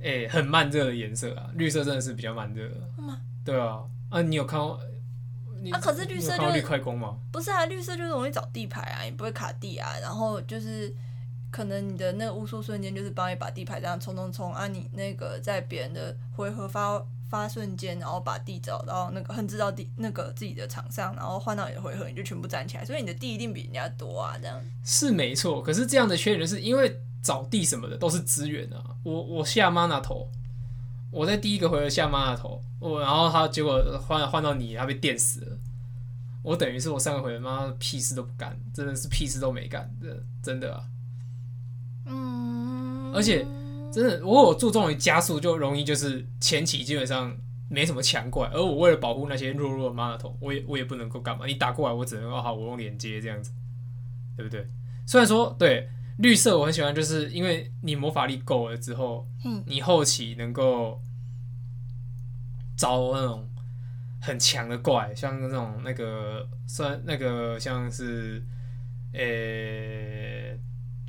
[0.00, 2.68] 诶、欸，很慢热的颜色啊，绿色真的是比较慢热。
[3.44, 4.80] 对啊，啊，你有看过？
[5.72, 7.16] 啊，可是绿色就绿快攻吗？
[7.32, 10.92] 不是啊，绿色就容易找地牌啊，你不会卡地啊，然后就是。
[11.52, 14.68] 可能你的那个巫术瞬间就是帮你把地牌这样冲冲冲啊！
[14.68, 24.36] 你那个在别人的回合发发瞬间，然后把地找到那个横置到地那个自己的场上，然后换到你的回合，你就全部站起来，所以你的地一定比人家多啊！
[24.38, 28.82] 这样是没错，可是这样的缺点就是因为找地什么的都是资源啊！
[29.04, 30.28] 我我下 mana 头，
[31.12, 35.58] 我在第一个回合下 mana 头，我然后他结果换换到你，他被电死了，
[36.42, 40.82] 我等于是我上个回合妈屁事都不干，真的是屁事都没干，真真的啊！
[42.06, 43.44] 嗯而且，
[43.92, 47.36] 真的，如果我注重于加速，就容易就是前期基本上
[47.68, 51.44] 没什么强怪，而我为了保护那些弱弱的 mana 头，我也我也不能够干嘛。
[51.46, 53.52] 你打过来，我只能哦好，我用连接这样子，
[54.36, 54.66] 对不对？
[55.06, 59.26] 虽然说对绿色我很喜欢，就是因为你魔法力够了之后，
[59.66, 61.00] 你后期能够
[62.76, 63.48] 招那种
[64.20, 68.42] 很强的怪，像那种那个算那个像是，
[69.14, 69.20] 诶、
[70.52, 70.60] 欸。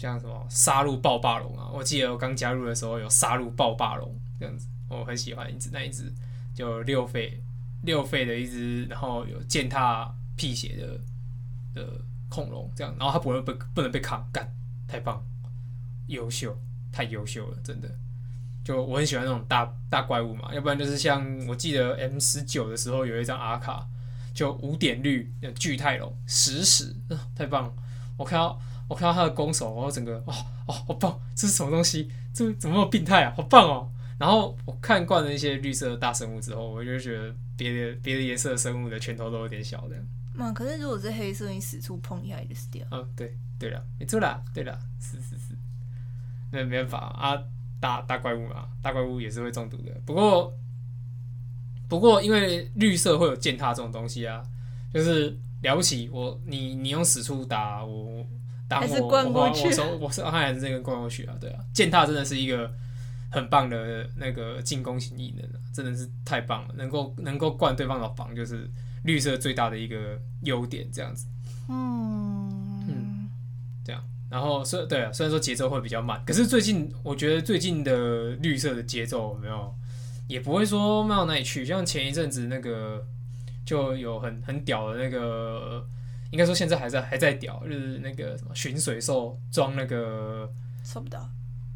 [0.02, 1.70] 像什么杀戮暴霸龙啊！
[1.72, 6.12] 我记得我刚加入的时候有杀戮暴霸龙这样子，我很喜欢一只那一只，
[6.56, 7.40] 就六费
[7.84, 11.00] 六费的一只，然后有践踏辟邪的
[11.76, 11.88] 的
[12.30, 14.52] 恐龙这样，然后它不会被不能被扛干，
[14.88, 15.24] 太棒，
[16.08, 16.58] 优秀，
[16.92, 17.88] 太优秀了，真的。
[18.64, 23.88] 就我很喜欢那种大大怪物嘛，要不然就是像我记得 M 十九的时候有一张阿卡，
[24.34, 26.96] 就五点绿巨泰龙，十十，
[27.38, 27.74] 太棒了，
[28.18, 28.60] 我看到。
[28.91, 30.34] 我看到他的攻手，我整个哦
[30.67, 31.17] 哦，好棒！
[31.34, 32.12] 这是什么东西？
[32.34, 33.34] 这怎么那么病态啊？
[33.38, 33.89] 好棒哦！
[34.17, 39.95] 然后我看惯了一些绿色的大生物之后，我就觉得别的别的颜色的生物的拳头都有点小的。
[40.36, 42.86] 嘛，可是如果是黑色，你使出碰一下就死掉。
[42.91, 45.56] 嗯，对对了，没错啦，对了，是是是，
[46.51, 47.41] 那没办法啊，
[47.80, 49.93] 大大怪物嘛，大怪物也是会中毒的。
[50.06, 50.54] 不过
[51.88, 54.43] 不过，因为绿色会有践踏这种东西啊，
[54.93, 58.27] 就是了不起，我你你用使出打我。
[58.79, 62.71] 还是灌过去，我我我是还是这个灌过去啊，对啊，践踏真的是一个
[63.29, 68.69] 很棒的那个进攻型异能啊，真的是太棒了，能够能够灌对方的防，就是
[69.03, 71.26] 绿色最大的一个优点，这样子。
[71.67, 73.30] 嗯嗯，
[73.84, 79.74] 这样，然后虽对啊，虽然说节奏会比较慢，可是最近我觉得最近的绿色的节奏有没有
[80.28, 83.05] 也不会说慢到哪里去，像前一阵子那个
[83.65, 85.86] 就有很很屌的那个。
[86.32, 90.49] 应该说现在还在还在屌，就是那个什么寻水兽装那个
[90.84, 91.29] 抽不到，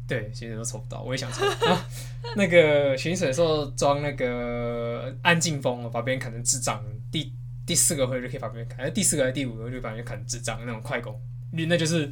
[0.08, 1.46] 对，寻水兽抽不到，我也想抽。
[1.46, 1.86] 啊、
[2.36, 6.82] 那个寻水兽装那个安静风，把别人砍成智障。
[7.12, 7.32] 第
[7.66, 11.20] 第四个回合就可以把别人砍，第四个还是第五个就把别人砍成智障那种快攻，
[11.52, 12.10] 绿那就是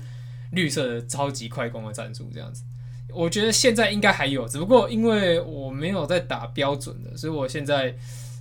[0.53, 2.63] 绿色的超级快攻的战术这样子。
[3.11, 7.95] 我觉得现在应该还有，只不过因为我没有在打标准的，所以我现在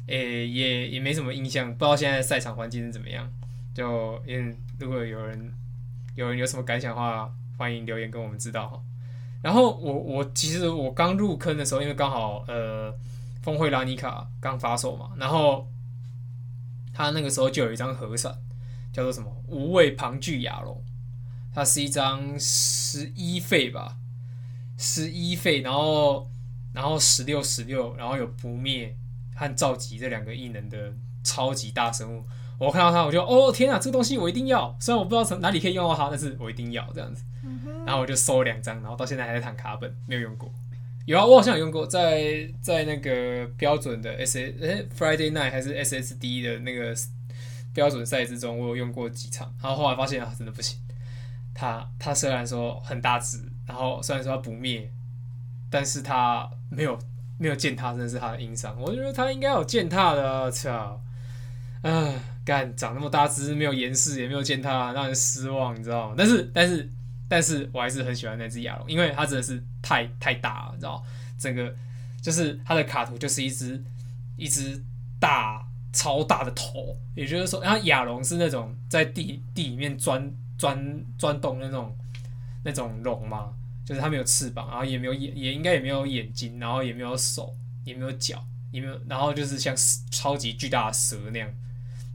[0.07, 3.31] 诶、欸、也也没什么印象，不知道现在赛场环境是怎么样。
[3.74, 5.53] 就因为如果有人
[6.15, 8.82] 有人有什么感想的话，欢迎留言跟我们知道哈。
[9.41, 12.93] 然后我我其实我刚入坑的时候，因为刚好呃
[13.41, 15.67] 峰会拉尼卡刚发售嘛，然后
[16.93, 18.38] 他那个时候就有一张和伞，
[18.91, 20.84] 叫做什么无畏庞巨亚龙，
[21.53, 23.97] 它是一张十一费吧。
[24.76, 26.30] 十一费，然后
[26.74, 28.97] 然后十六十六，然后有不灭
[29.36, 30.93] 和召集这两个异能的
[31.24, 32.26] 超级大生物。
[32.66, 34.76] 我看到它，我就哦天啊，这个东西我一定要！
[34.80, 37.24] 虽然我不知道从哪里可以用到它，但是我一定要这样子。
[37.86, 40.51] 然后我就收了两张，然后到现在还在弹卡本，没有用过。
[41.05, 46.95] 有啊，我好像有用过，在在那个标准的 S S 哎 Friday Night 还是 S S D 的那个
[47.74, 49.53] 标准赛之中，我有用过几场。
[49.61, 50.80] 然后后来发现啊，真的不行。
[51.53, 53.43] 它它虽然说很大只。
[53.66, 54.91] 然后虽然说他不灭，
[55.70, 56.99] 但是他没有
[57.38, 58.76] 没有践踏，真的是他的硬伤。
[58.78, 61.01] 我觉得他应该有践踏的，啊，操！
[61.82, 62.14] 啊，
[62.45, 66.15] 干长那么大只是，没有岩石，也没有见它，让人失望，你知道吗？
[66.17, 66.89] 但是但是
[67.27, 71.03] 但是我还是很喜欢那只亚龙，因为它真的是太太大了，你知道？
[71.39, 71.73] 整个
[72.21, 73.83] 就是它的卡图就是一只
[74.37, 74.81] 一只
[75.19, 81.95] 大超大的头，也就是说，然后亚龙是那种在地地里面钻钻钻洞那种。
[82.65, 88.41] 那种龙嘛，就是它没有翅膀，然后也没有眼，也应该也没有眼睛，然后也没有手，也没有脚，
[88.71, 89.75] 也没有，然后就是像
[90.09, 91.53] 超级巨大的蛇那样。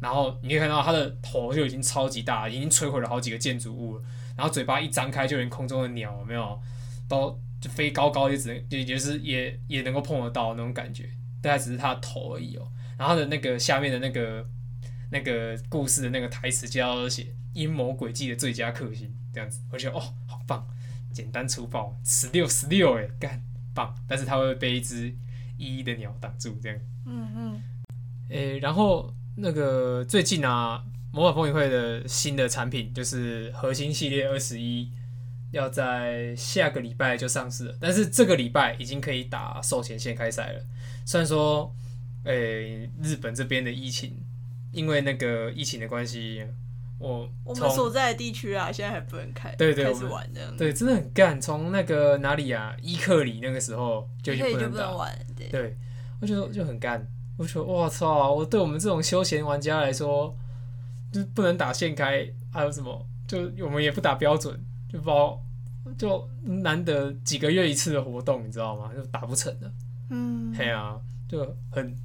[0.00, 4.02] 然后你可以看到它的头就已经超级大，已经摧毁了好几个建筑物了。
[4.36, 6.60] 然后嘴巴一张开，就连空中的鸟有没有
[7.08, 11.10] 都就飞高高，也只能也就是也也能够碰得到那种感觉。
[11.42, 12.68] 大概只是它的头而已哦。
[12.96, 14.46] 然后它的那个下面的那个
[15.10, 20.02] 那个故事的那个台词就要写阴谋诡计的最佳克星这样子，我觉得哦。
[20.26, 20.66] 好棒，
[21.12, 23.42] 简单粗暴，十六十六哎，干
[23.74, 23.94] 棒！
[24.06, 25.14] 但是它会被一只
[25.56, 26.78] 一的鸟挡住，这样。
[27.06, 27.62] 嗯嗯。
[28.28, 30.82] 诶、欸，然后那个最近啊，
[31.12, 34.90] 魔法风云会的新的产品就是核心系列二十一，
[35.52, 37.74] 要在下个礼拜就上市了。
[37.80, 40.60] 但是这个礼拜已经可以打售前线开赛了。
[41.04, 41.72] 虽然说，
[42.24, 44.16] 诶、欸，日本这边的疫情，
[44.72, 46.44] 因为那个疫情的关系。
[46.98, 50.28] 我我们所在的地区啊，现在还不能开，对对，开始玩。
[50.58, 51.40] 对，真的很干。
[51.40, 55.16] 从那个哪里啊，伊克里那个时候就已经不能玩。
[55.36, 55.76] 对，对，
[56.20, 57.06] 我觉得就很干。
[57.38, 58.34] 我说我操！
[58.34, 60.36] 我对我们这种休闲玩家来说，
[61.10, 63.06] 就不能打现开，还有什么？
[63.26, 64.62] 就我们也不打标准，
[64.92, 65.40] 就包
[65.96, 68.90] 就难得几个月一次的活动，你知道吗？
[68.94, 69.72] 就打不成了。
[70.10, 71.96] 嗯，对啊，就很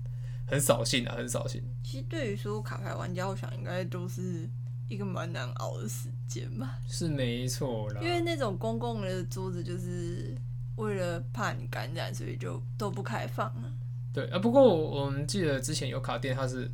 [0.47, 1.61] 很扫兴啊，很扫兴。
[1.84, 4.49] 其实对于说卡牌玩家，我想应该都是。
[4.89, 8.01] 一个蛮难熬的时间吧，是没错啦。
[8.03, 10.36] 因为那种公共的桌子，就是
[10.75, 13.71] 为了怕你感染，所以就都不开放了。
[14.14, 16.70] 对啊，不过我们记得之前有卡店，它是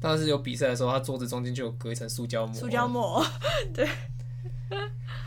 [0.00, 2.54] 当时有比赛的时候，它桌子中间就有隔一层塑胶膜。
[2.54, 3.24] 塑胶膜，
[3.72, 3.88] 对。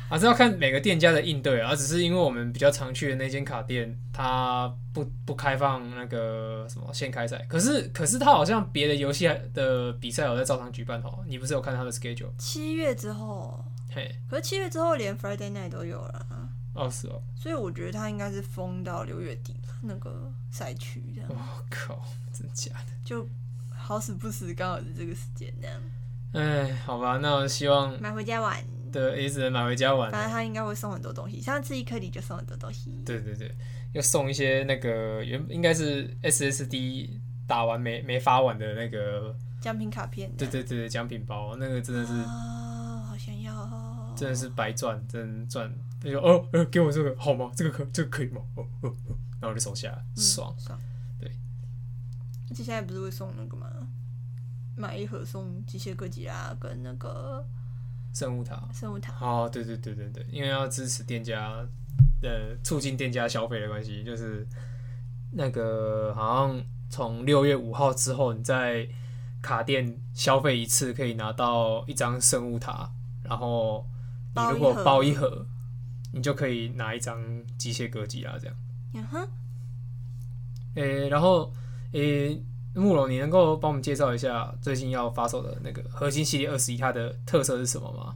[0.10, 11.24] 啊，这要看每个店家的应对啊，只是因为我们比较常去的那间卡店，它不不开放那个什么现开赛，可是可是它好像别的游戏的比赛有在照常举办哦。
[11.28, 12.32] 你不是有看它的 schedule？
[12.39, 16.39] 七月之后，嘿，可是七月之后连 Friday Night 都有了啊。
[16.80, 17.22] 哦，是哦。
[17.36, 21.30] 所以我觉得他应该是封到六月底那个赛区这样。
[21.30, 22.02] 我、哦、靠，
[22.34, 22.94] 真假的？
[23.04, 23.28] 就
[23.70, 25.82] 好死不死，刚好是这个时间这样。
[26.32, 28.64] 哎，好吧，那我希望买回家玩。
[28.92, 30.10] 对，也只能买回家玩。
[30.12, 32.92] 反正他应该会送很多东西，上次一颗里就送很多东西。
[33.06, 33.54] 对对对，
[33.94, 40.32] 要送一些那个原应该是 SSD 打完没没发完的那个奖品卡片。
[40.36, 45.72] 对对对，奖品包那个真的是啊，好想要，真的是白赚，真赚。
[46.02, 47.52] 他说哦，呃，给我这个好吗？
[47.56, 48.41] 这个可这个可以吗？
[48.56, 50.80] 哦哦哦，然后我就收下来，爽爽。
[51.20, 51.30] 对，
[52.50, 53.68] 而且现在不是会送那个吗？
[54.76, 57.45] 买一盒送机械哥吉拉跟那个。
[58.12, 59.14] 生物塔，生物塔。
[59.24, 61.64] 哦，对对对对对，因为要支持店家，
[62.24, 64.45] 呃，促进店家消费的关系，就是
[65.32, 68.89] 那个好像从六月五号之后，你在
[69.43, 72.91] 卡店消费一次可以拿到一张生物塔，
[73.24, 73.88] 然后
[74.36, 75.45] 你如果包一盒，
[76.12, 77.22] 你就可以拿一张
[77.57, 78.55] 机械歌吉拉这样。
[78.93, 79.28] 嗯哼。
[80.76, 81.53] 诶，然后
[81.91, 82.43] 诶。
[82.76, 88.16] 慕容，你能够帮我们介绍一下最近要发售的那个核心系列二十一，它的特色是什么吗？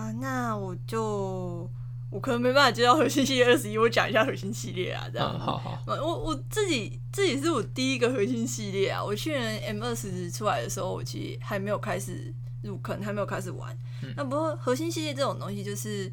[0.00, 1.68] 啊，那我就
[2.08, 5.30] 我可能没办法介绍核心系列二十一，我讲一下核心系列啊，这样。
[5.34, 5.82] 嗯、好好。
[5.86, 13.76] 我我自己自己是我第一个核心系列啊，我去年 M 二十出来的时候，我其实还没有开始入坑，还没有开始玩。
[14.02, 16.10] 嗯、那不过核心系列这种东西就是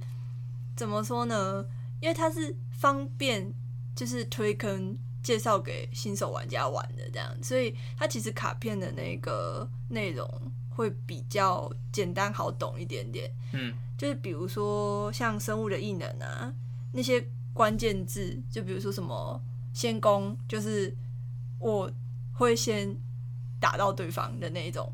[0.80, 1.66] 怎么说呢？
[2.00, 3.54] 因为它是方便，
[3.94, 10.26] 就是推坑介绍给新手玩家玩的这样，所以它其实卡片的那个内容
[10.70, 13.30] 会比较简单好懂一点点。
[13.52, 16.50] 嗯，就是比如说像生物的异能啊，
[16.94, 17.22] 那些
[17.54, 19.38] 关键字，就比如说什么
[19.74, 20.96] 先攻，就是
[21.60, 21.92] 我
[22.32, 22.96] 会先
[23.60, 24.90] 打到对方的那一种。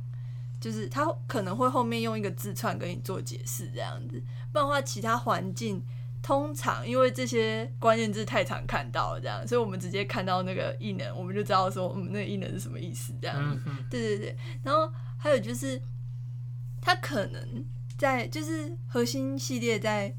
[0.66, 4.20] 就是他可能会后面用一个字串跟你做解释这样子，
[4.52, 5.80] 不然的话其他环境
[6.24, 13.56] 通常因为这些关键字太常看到了这样，所以我们直接看到那个异能，我们就知道说，嗯，那个异能是什么意思这样。
[13.92, 15.80] 对对对，然后还有就是，
[16.82, 17.64] 他可能
[17.96, 20.12] 在就是核心系列在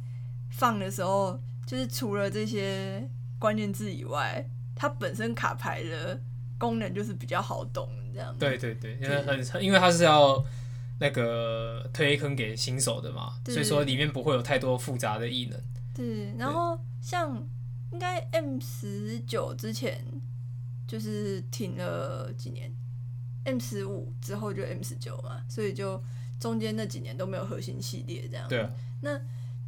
[0.53, 6.23] 放的时候，就是除了这些关键字以外，它本身卡牌的
[6.57, 7.89] 功能就是比较好懂。
[8.39, 10.45] 对对对，因为很，因为它是要
[10.99, 15.61] 那个推坑给新手的嘛，所以说里面不会有太多复杂的异能。
[15.95, 17.47] 对，然后像
[17.93, 20.05] 应该 M 十九之前
[20.87, 22.73] 就是停了几年
[23.45, 26.03] ，M 十五之后就 M 十九嘛，所以就
[26.39, 28.49] 中间那几年都没有核心系列这样。
[28.49, 28.71] 对啊，
[29.03, 29.19] 那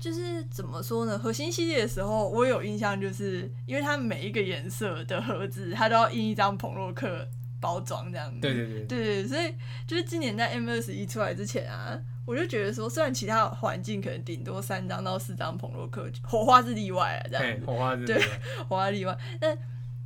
[0.00, 1.18] 就是怎么说呢？
[1.18, 7.28] 核心系列的时候，我有印象，就是因为它每一个颜色的盒子，它都要印一张彭洛克。
[7.60, 8.86] 包装这样子，对对对，对。
[8.86, 9.54] 对，所以
[9.86, 18.20] 就是今年在 M 二十一出来之前啊，我就觉得说，虽然其他环境可能顶多三张到四张朋洛克，火花是例外啊，这样子，火花是对，
[18.68, 19.56] 火花例外，但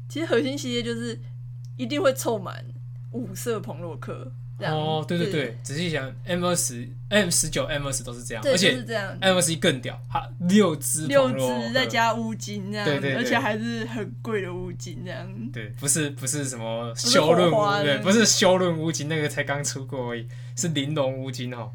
[0.09, 1.21] 其实核心系列就是
[1.77, 2.65] 一定会凑满
[3.13, 4.33] 五色朋洛克。
[4.59, 8.71] 哦，对对对，仔细想，M 二十、M 十九、M 二十都是这样，而且
[9.21, 15.29] M 二十一更屌，它六只六只再加乌金这样，对对，而且还是很贵的乌金这样。
[15.53, 21.73] 对，不是不是什么修润乌，对，不是修润乌金，那个才刚出过而已，是玲珑乌金哦。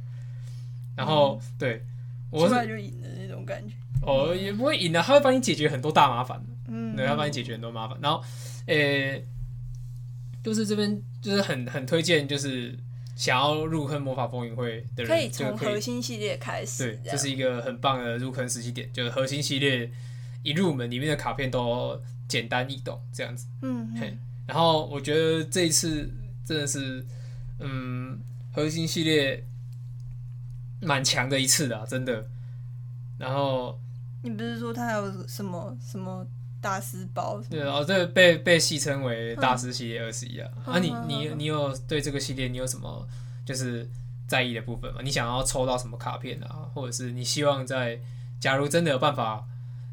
[0.95, 1.83] 然后对，
[2.29, 3.73] 我出来就赢的那种感觉。
[4.01, 7.97] 哦，也不会赢的，他会帮你解决很多大麻烦，嗯，对，他帮你解决很多麻烦。
[8.01, 8.23] 然后，
[8.67, 9.25] 诶。
[10.47, 12.73] 就是这边就是很很推荐，就是
[13.17, 16.97] 想要入坑魔法风云会的人，可以从核心系列开始。
[17.03, 18.89] 对，这是一个很棒的入坑时机点。
[18.93, 19.91] 就是核心系列
[20.43, 23.45] 一入门，里面的卡片都简单易懂，这样子。
[23.61, 23.99] 嗯，嗯。
[23.99, 24.17] 嘿，
[24.47, 26.09] 然后我觉得这一次
[26.45, 27.05] 真的是，
[27.59, 28.17] 嗯，
[28.53, 29.45] 核心系列
[30.81, 32.25] 蛮强的一次的，真的。
[33.19, 33.77] 然后
[34.23, 36.25] 你不是说他有什么什么？
[36.59, 40.49] 大师包对哦，这个被被戏称为大师系列二十一啊。
[40.65, 43.07] 嗯、啊你，你你你有对这个系列你有什么
[43.45, 43.87] 就是
[44.27, 45.01] 在意的部分吗？
[45.03, 46.69] 你想要抽到什么卡片啊？
[46.73, 47.99] 或者是你希望在
[48.39, 49.45] 假如真的有办法，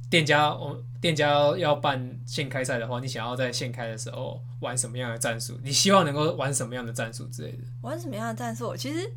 [0.08, 5.60] 店家我店家要办现开赛的话，你想要在现开的时候玩什么样的战术？
[5.62, 7.58] 你希望能够玩什么样的战术之类的？
[7.82, 8.74] 玩什么样的战术？
[8.74, 9.12] 其实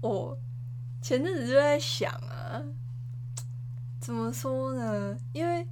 [0.00, 0.38] 我
[1.02, 2.62] 前阵子就在想啊，
[4.00, 5.18] 怎么说呢？
[5.32, 5.66] 因为。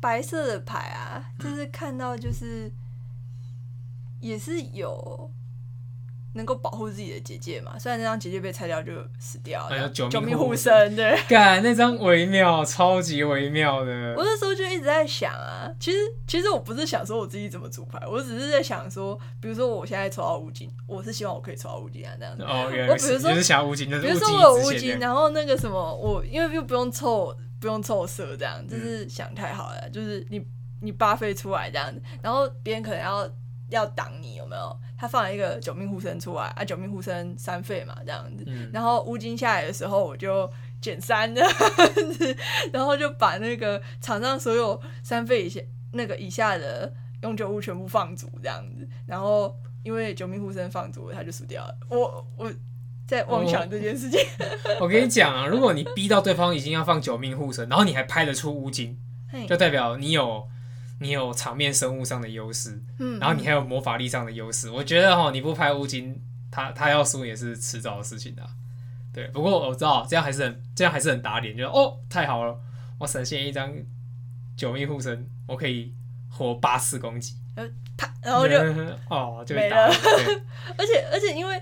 [0.00, 2.70] 白色的牌啊，就是看到就是
[4.20, 5.30] 也是有
[6.34, 7.76] 能够保护自己的结界嘛。
[7.78, 14.14] 虽然那张结界被拆掉就死掉了，九命护身，对， 干那张微妙，超级微妙的。
[14.16, 22.44] 我那时候就一直在想啊，其实其实我不是想说我自己怎么组牌，我只是在想说，比如说我现在抽到乌金，我是希望我可以抽到乌金啊这样子。
[22.44, 27.36] 哦，原来是，我比如说就是想要乌金，比如说我有乌金，然后那个什么，我因为又不用凑。
[27.60, 29.80] 不用凑色，这样就是想太好了。
[29.82, 30.44] 嗯、就是你
[30.80, 33.28] 你八费出来这样子，然后别人可能要
[33.70, 34.80] 要挡你，有没有？
[34.96, 38.44] 他放了一个九命护身出来啊，九命护身三费嘛，这样子。
[38.46, 40.50] 嗯、然后乌金下来的时候，我就
[40.80, 41.52] 减三这样
[42.14, 42.36] 子，
[42.72, 45.60] 然后就把那个场上所有三费以下
[45.92, 46.92] 那个以下的
[47.22, 48.88] 永久物全部放足这样子。
[49.06, 51.76] 然后因为九命护身放逐，他就输掉了。
[51.88, 52.52] 我我。
[53.08, 54.20] 在妄想这件事情，
[54.78, 58.98] 我跟你讲啊，如果你逼到对方已经要放九命护身，然后你还拍得出乌金，
[59.48, 60.46] 就代表你有
[61.00, 62.78] 你有场面生物上的优势，
[63.18, 64.70] 然后你还有魔法力上的优势。
[64.70, 68.42] 我觉得哈，你不拍乌金，他他要输也是迟早的事情的。
[69.14, 72.54] 对，不过我知道这样还是很这样还是很打脸，就哦太好了，
[72.98, 73.72] 我闪现一张
[74.54, 75.94] 九命护身，我可以
[76.30, 77.36] 活八次攻击，
[77.96, 78.54] 啪，然后就
[79.08, 79.86] 哦就没了，
[80.76, 81.58] 而且而且因为。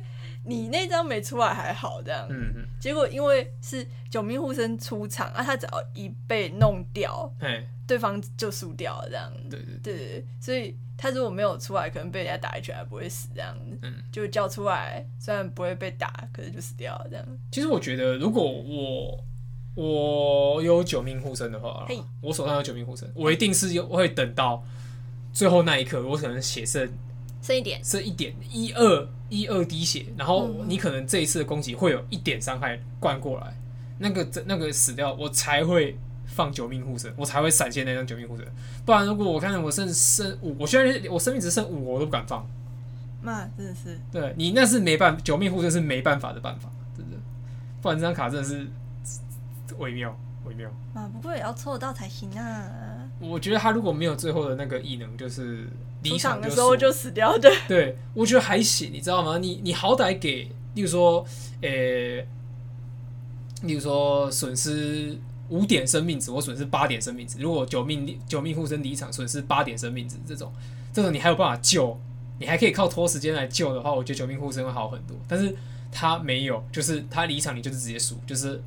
[0.46, 2.64] 你那张没出来还好，这样，嗯、嗯。
[2.80, 7.66] 结果因为是九命护身出场啊，他只要一被弄掉，嘿。
[7.86, 17.24] 对方就输掉了，这样，对对对，所以他如果没有出来，可能被人家打一拳还不会死，这样，嗯，就叫出来，虽然不会被打，可是就死掉了，这样。
[17.52, 19.24] 其实我觉得，如果我
[19.76, 22.00] 我有九命护身的话，嘿。
[22.20, 24.64] 我手上有九命护身，我一定是有会等到
[25.32, 26.90] 最后那一刻，我可能血剩。
[27.46, 33.56] 剩一点，剩一点一二一二滴血，然后你可能这一次的攻击会有一点伤害灌过来，
[33.98, 38.44] 那个那个死掉，我才会放九命护身，我才会闪现那张九命护身。
[38.84, 42.44] 不然如果我看到我剩剩五，我现在我生命只剩五，我都不敢放。
[43.22, 47.16] 那真的是，对你那是没办法，九命护身是没办法的办法，真的。
[47.80, 48.66] 不然这张卡真的是
[49.78, 50.68] 微妙微妙。
[50.94, 53.05] 啊，不过也要抽得到才行啊。
[53.20, 55.66] 我觉得他如果没有最后的那个异能，就是
[56.02, 57.52] 离场的时候就死掉，对。
[57.66, 59.38] 对，我觉得还行，你知道吗？
[59.38, 61.24] 你你好歹给，例如说，
[61.62, 62.28] 呃、欸，
[63.62, 67.38] 例如说损失五点生命值，我损失八点生命值。
[67.40, 70.52] 如果九命九命护身离场，损失八点生命值，这种
[70.92, 71.98] 这种你还有办法救。
[72.38, 75.16] 你还可以靠拖时间来救的话，我觉得九命护身会好很多。
[75.26, 75.56] 但是
[75.90, 78.62] 他没有，就是他离场你就是直接输，就是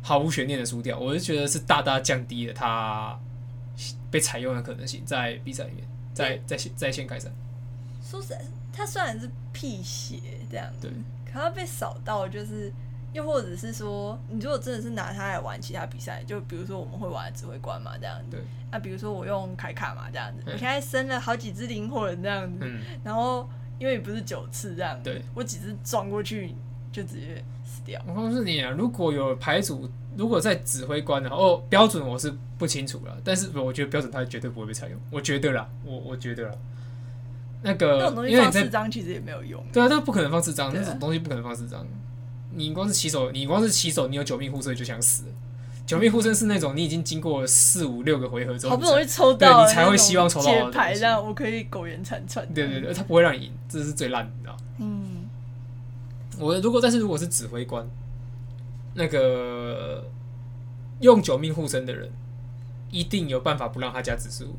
[0.00, 0.96] 毫无悬念的输掉。
[0.96, 3.18] 我就觉得是大大降低了他
[4.10, 7.30] 被采用的可能性，在比赛里面，在在在线开赛。
[8.02, 8.40] 说实在，
[8.72, 10.18] 他虽然是辟邪
[10.50, 10.90] 这样，对，
[11.24, 12.72] 可他被扫到就是。
[13.14, 18.32] 又或者是说，你如果真的是拿它来玩其他比赛，就比如说我们会玩指挥官嘛，这样子。
[18.32, 18.40] 对。
[18.72, 20.42] 那、啊、比如说我用凯卡嘛，这样子。
[20.46, 22.58] 我现在生了好几只灵魂这样子。
[22.62, 22.82] 嗯。
[23.04, 23.48] 然后
[23.78, 25.04] 因为不是九次这样子。
[25.04, 25.22] 对。
[25.32, 26.56] 我几次撞过去
[26.90, 28.02] 就直接死掉。
[28.04, 34.98] 我告诉你啊，如果有牌组，如果在指挥官的话，哦，标准我是不清楚了，但是我觉得标准它绝对不会被采用。
[35.10, 36.54] 我觉得啦，我我觉得啦。
[37.62, 37.98] 那个。
[37.98, 39.62] 那种东西放四张其实也没有用。
[39.72, 41.86] 对啊，那不可能放四张，那种东西不可能放四张。
[42.52, 45.24] 你光是起手，你光是起手，你有九命护身就想死。
[45.86, 52.46] 九命护身是那种你已经经过四五六个回合之后，好不容易抽到，你才会希望抽到解牌，这样我可以苟延残喘。
[52.54, 54.56] 对对对，他不会让你赢，这是最烂的，你知道？
[54.78, 55.28] 嗯。
[56.38, 57.86] 我如果但是如果是指挥官，
[58.94, 60.04] 那个
[61.00, 62.10] 用九命护身的人，
[62.90, 64.56] 一定有办法不让他加指示物。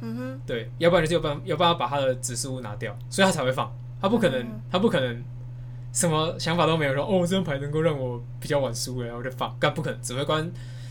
[0.00, 0.40] 嗯哼。
[0.46, 3.70] 对，要不然就有办有办法把他的指示物拿掉，所以他才会放。
[4.00, 5.24] 他不可能，嗯、他不可能。
[5.90, 10.00] 什么想法都没有说，说哦，这张牌能够让我比较晚输，然后就放，但不可能。
[10.02, 10.48] 指挥官，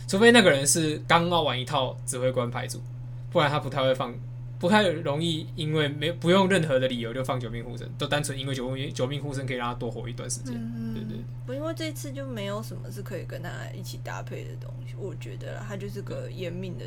[0.08, 2.82] 除非那个人是刚要完一套指挥官牌组，
[3.30, 4.12] 不然他不太会放，
[4.58, 10.54] 不太容易，因为没不用任何的理由就放九命护身，都单纯因为九命九命护身可以让他多活一段时间。
[10.54, 11.24] 嗯、对，对对。
[11.46, 16.84] 不，因为这次就没有什么是可以跟他一起搭配的东西，我觉得他就是个延命的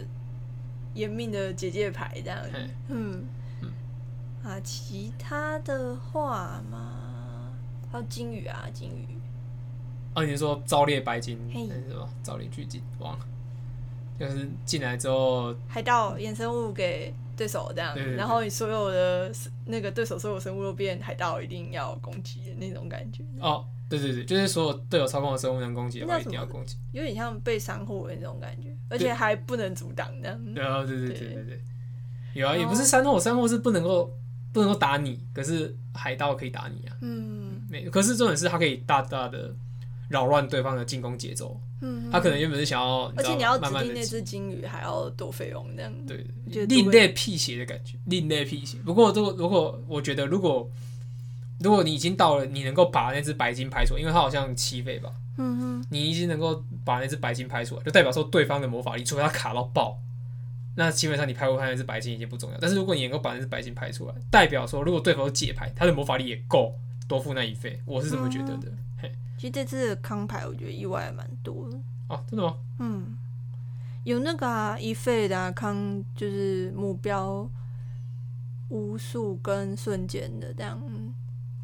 [0.94, 2.40] 延命的姐姐牌这样。
[2.90, 3.26] 嗯
[3.62, 3.72] 嗯。
[4.44, 7.54] 啊，其他的话嘛。
[7.92, 9.06] 还有金鱼啊，金鱼。
[10.14, 12.10] 哦，你是说召猎白金还是什么？
[12.24, 13.26] 召猎巨金，忘了。
[14.20, 19.32] 就是进来之后，海盗衍生物给对手这样，对对对，然后你所有的
[19.66, 23.24] 那个对手所有生物都变海盗，一定要攻击的那种感觉。
[23.40, 26.78] 哦，对对对，就是所有队友操控的生物能攻击的话，一定要攻击。
[26.92, 30.40] 有点像被伤害的那种感觉，而且还不能阻挡的。
[30.54, 31.62] 对啊，对对对对对，
[32.34, 34.12] 有啊，也不是山后，山后是不能够
[34.54, 36.98] 不能够打你，可是海盗可以打你啊。
[37.02, 37.42] 嗯。
[37.70, 39.56] 没可是重点是，它可以大大的
[40.12, 41.60] 扰乱对方的进攻节奏。
[41.82, 46.24] 嗯，他可能原本是想要，而且你要指定那只金鱼还要多费用，这样对，
[46.68, 48.78] 另类辟邪的感觉，另类辟邪。
[48.86, 50.70] 不过，如果如果我觉得，如果
[51.60, 59.98] 如果你已经到了，你能够把那只白金拍出来，因为它好像七费吧，嗯哼，你已经能够把那只白金拍出来，就代表说对方的魔法力，除非他卡到爆，
[60.76, 62.58] 那基本上你拍不拍那只白金已经不重要。
[62.62, 66.76] 但是如果你能够把那只白金拍出来，代表说如果对方有解牌，他的魔法力也够。
[67.08, 68.72] 多付那一费，我是这么觉得的。
[69.42, 71.76] 其实这次的康牌，我觉得意外还蛮多的。
[72.10, 72.56] 哦，真的吗？
[72.78, 73.18] 嗯，
[74.04, 77.50] 有那个啊，一费的、啊、康，就是目标
[78.70, 80.80] 无数跟瞬间的这样，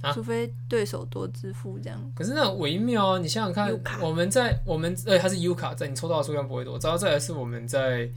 [0.01, 2.01] 啊、除非对手多支付这样。
[2.15, 6.79] 可是那微妙啊，你想想看，我们在我们呃，它是 U 卡，在你抽到的数量不会多。
[6.79, 8.09] 然后再来是我们在。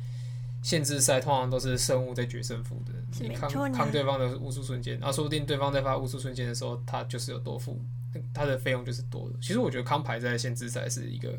[0.63, 7.81] 限制赛通常都是生物在决胜负的，你扛扛对方的巫术瞬间，然后说不定对方在发巫术瞬间的时候，他就是有多付，
[8.33, 9.37] 他的费用就是多的。
[9.41, 11.33] 其实我觉得康牌在限制赛是一个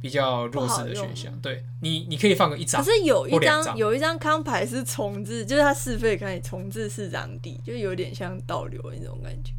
[0.00, 9.52] 比较弱势的选项，对你，你可以放个一张，可是有一张有一张康牌是重置，就是它试费可以重置四张地，就有点像倒流那种感觉，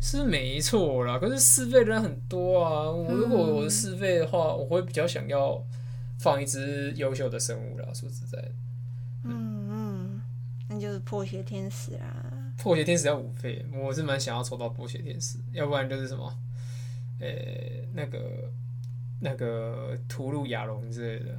[0.00, 1.18] 是没错啦。
[1.18, 5.62] 可是试费人很多啊，我如果我的四费的话，嗯、我会比较想要。
[6.22, 8.52] 放一只优秀的生物啦，说实在的，
[9.24, 10.22] 嗯嗯，
[10.68, 12.29] 那就是破邪天使啦。
[12.60, 16.30] 破邪天使要五费，我是蛮想要抽到破邪天使，要不然就是什么，
[17.18, 18.20] 呃、欸，那个
[19.20, 21.34] 那个屠戮亚龙之类的。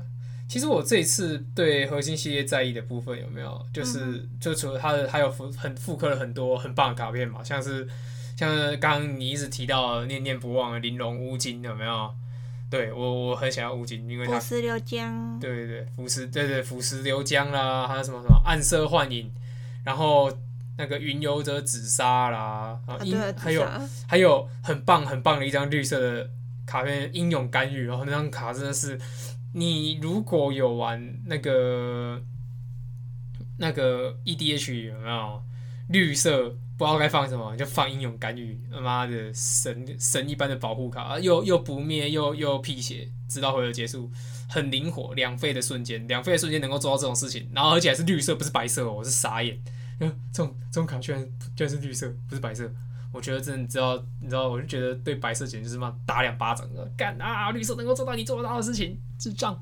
[0.49, 7.87] 其实我这一次对核心系列在意的部分有没有，就是、嗯、就除了它的，还有复很复刻了很多很棒的卡片嘛，像是
[8.35, 8.49] 像
[8.79, 12.13] 刚刚你一直提到念念不忘的玲珑乌金有没有？
[12.69, 19.29] 对我我很想要乌金，因为它腐蚀流浆，对对对，腐蚀对对腐蚀流浆啦，还有什么什么暗色幻影，
[19.83, 20.31] 然后
[20.81, 23.63] 那个云游者紫砂啦，啊，英、啊、还有
[24.07, 26.27] 还有很棒很棒的一张绿色的
[26.65, 28.99] 卡片，英勇干预，然后那张卡真的是，
[29.53, 32.19] 你如果有玩那个
[33.59, 35.43] 那个 EDH 有没有
[35.89, 44.09] 绿色不知道该放什么，就放英勇干预，他妈的神神一般的保护卡，又又不灭又又辟邪，直到回合结束。
[44.49, 49.57] 很灵活，两费的瞬间，两费的瞬间能够做到这种事情，然后而且还是绿色，不是白色，哦我是傻眼。
[50.31, 51.23] 这种这种卡居然
[51.55, 52.71] 居然是绿色，不是白色，
[53.11, 57.51] 我觉得真的，你知道，你知道，我就觉得对白色简直就是嘛打两巴掌，干啊！
[57.51, 59.59] 绿色能够做到你做不到的事情，智障，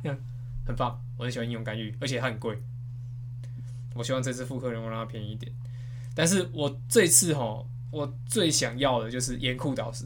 [0.65, 2.61] 很棒，我很喜欢英勇干预，而且它很贵。
[3.95, 5.51] 我希望这次复刻能够让它便宜一点，
[6.13, 10.05] 但是我这次哈，我最想要的就是严酷导师，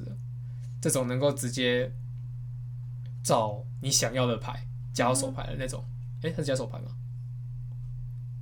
[0.82, 1.92] 这种能够直接
[3.24, 4.68] 找你想要的牌。
[4.94, 5.84] 加手牌的那种，
[6.22, 6.92] 哎、欸，他是加手牌吗？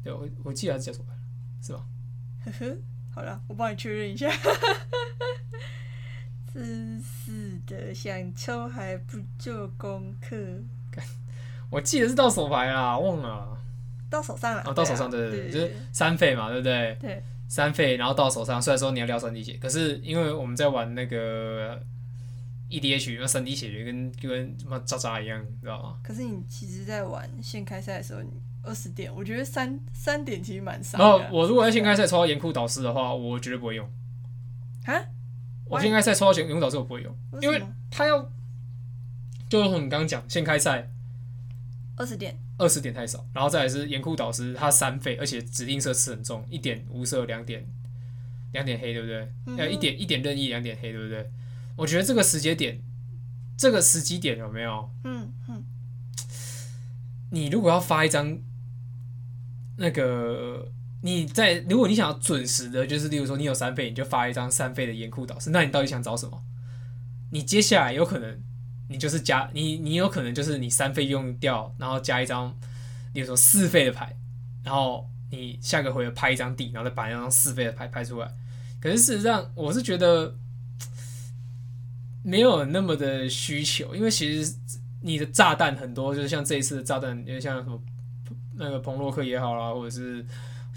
[0.03, 1.13] 对，我我记得它是加手牌，
[1.61, 1.83] 是吧？
[2.45, 2.77] 呵呵，
[3.13, 4.29] 好了，我帮你确认一下。
[6.53, 10.35] 真是的，想抽还不做功课。
[11.69, 13.57] 我记得是到手牌啦，忘了。
[14.09, 14.63] 到手上了。
[14.65, 16.97] 哦，到手上，对对对，就是三费嘛，对不对？
[16.99, 17.23] 对。
[17.47, 18.61] 三费，然后到手上。
[18.61, 21.81] 虽然说你要撩三滴血，可是因为我们在玩那个。
[22.69, 25.99] E D H 那三滴血就跟就跟什么渣渣一样，你知道吗？
[26.01, 28.21] 可是你其实，在玩现开赛的时候，
[28.63, 30.97] 二十点，我觉得三三点其实蛮少。
[30.97, 33.89] 然后我如果在新开赛抽到严酷导师的话，我绝对不会用。
[34.85, 34.93] 啊？
[35.65, 38.29] 我现开赛抽到严酷导师，我不会用，因为他要，
[39.47, 40.91] 就是你刚刚讲新开赛
[41.95, 47.65] 二十点，二十点太少，然后再来是严酷导师，他三费，而且指定色吃很重，一点无色，两点
[48.51, 49.19] 两点黑，对不对？
[49.57, 51.31] 呃、嗯，一点一点任意，两点黑，对不对？
[51.77, 52.81] 我觉得这个时间点，
[53.55, 54.89] 这个时机点有没有？
[55.05, 55.63] 嗯嗯。
[57.29, 58.37] 你如果要发一张，
[59.77, 65.49] 那个你在如果你想要准时的，就是例如说你有三费，你就发一张三费的严酷导师。
[65.49, 66.43] 那你到底想找什么？
[67.31, 68.41] 你接下来有可能
[68.87, 72.55] 你就是加你，你有可能就是你三费用掉，然后加一张，
[73.13, 74.15] 例如说四费的牌，
[74.63, 78.31] 然后你下个回合拍一张地，然后再把那张四费的牌拍出来。
[78.81, 80.35] 可是事实上，我是觉得。
[82.23, 84.53] 没有那么的需求，因为其实
[85.01, 87.81] 你的炸弹很多，就是像这一次的炸弹，因为像什么
[88.55, 90.25] 那个彭洛克也好啦，或者是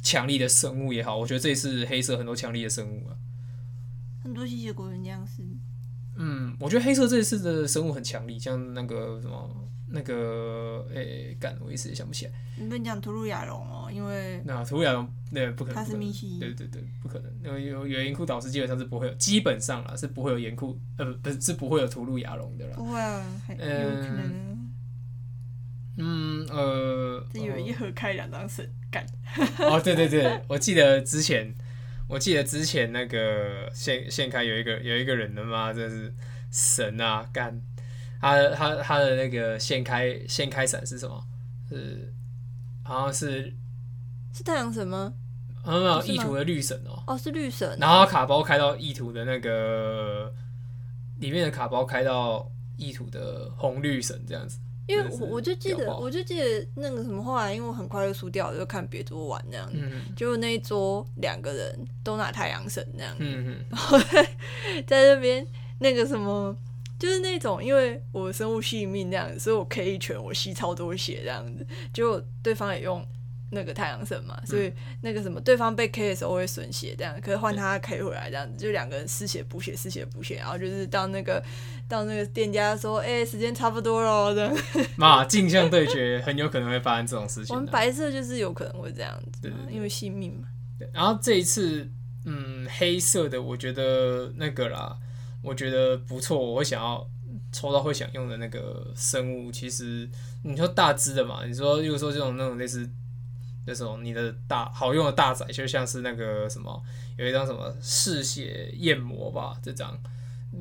[0.03, 3.17] 强力的生物也好，我觉得这一次黑色很多强力的生物啊，
[4.23, 5.43] 很多吸血鬼人这样是。
[6.17, 9.61] 嗯，我觉得黑色这一次的生物很强力，像那个什么。
[9.87, 12.33] 那个诶，干、欸，我一时也想不起来。
[12.57, 15.77] 你不能讲图鲁亚龙哦，因为那图鲁亚龙那不可能。
[15.77, 16.37] 他是密西。
[16.41, 17.31] 对对对，不可能。
[17.45, 22.73] 有有有严酷导师基本上是不会有，基本上啦是不会有严酷，呃不是是不会有图鲁亚龙的啦。
[22.77, 24.54] 不会啊，很有可能。
[25.97, 27.27] 嗯呃。
[27.33, 29.05] 这有一盒开两张神干。
[29.59, 31.55] 哦对对对， 我记得之前，
[32.09, 35.73] 我记得之前那个现现开有一个有一个人的吗？
[35.73, 36.15] 真是
[36.51, 37.61] 神啊干。
[38.21, 41.23] 他他他的那个现开现开闪是什么？
[41.69, 42.13] 是
[42.83, 43.53] 好像是
[44.33, 45.13] 是太阳神吗？
[45.67, 47.03] 没有没有，意图的绿神哦。
[47.07, 47.77] 哦，是绿神。
[47.81, 50.33] 然后卡包开到意图的那个
[51.21, 54.59] 里面的卡包开到意图的红绿神这样子。
[54.87, 59.79] 因为我我就记得我就记得那个什么，后来因为我很快就输掉了，就看别桌玩那样子。
[59.81, 60.03] 嗯。
[60.17, 63.25] 结果那一桌两个人都拿太阳神那样子。
[63.71, 64.23] 然后在
[64.87, 65.47] 在那边
[65.79, 66.57] 那个什么。
[66.97, 71.67] 就是那种，因为我生物系命那样子，所以我 K 一拳，我吸超多血这样子。
[71.93, 73.05] 结果对方也用
[73.55, 81.43] 那个太阳神嘛，所以那个什么，对方被 K 的时候会损血这样，可是换他 K 回来这样子，就两个人失血补血，失血补血，然后就是到那个
[81.89, 84.57] 到那个店家说，哎、欸，时间差不多了这样。
[84.99, 87.55] 嘛，镜像对决很有可能会发生这种事情。
[87.57, 90.49] 我们白色就是有可能会这样子，因为性命嘛。
[90.79, 91.89] 对，然后这一次，
[92.25, 94.99] 嗯，黑色的我觉得那个啦。
[95.47, 97.07] 我觉得不错，我会想要
[97.53, 99.53] 抽到会想用的那个生物。
[99.53, 100.09] 其实
[100.43, 102.89] 你说大只的嘛，你说如果说这种那种类似
[103.67, 106.83] 那种你的大好用的大仔，就像是那个什么
[107.17, 109.99] 有一张什么嗜血焰魔吧，这张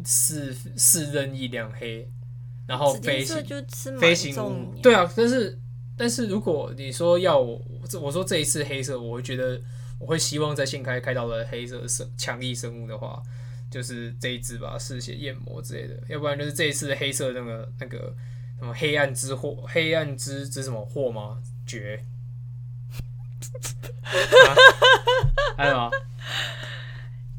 [0.06, 2.10] 四四任意两黑，
[2.68, 3.43] 然后飞行
[3.99, 5.60] 飞行物，对啊，但是
[5.97, 7.62] 但是如果你说要我
[8.01, 9.62] 我说这一次黑色，我会觉得
[9.99, 13.22] 我会希望在现开开到了黑色生强力生物的话。
[13.72, 18.16] 就是这一只吧，嗜血焰魔之类的，要不然就是这一次的黑色那个那个
[18.60, 21.41] 什么黑暗之祸，黑暗之之什么祸吗？
[21.66, 22.06] 绝，
[23.44, 24.56] 啊、
[25.58, 25.89] 还有吗？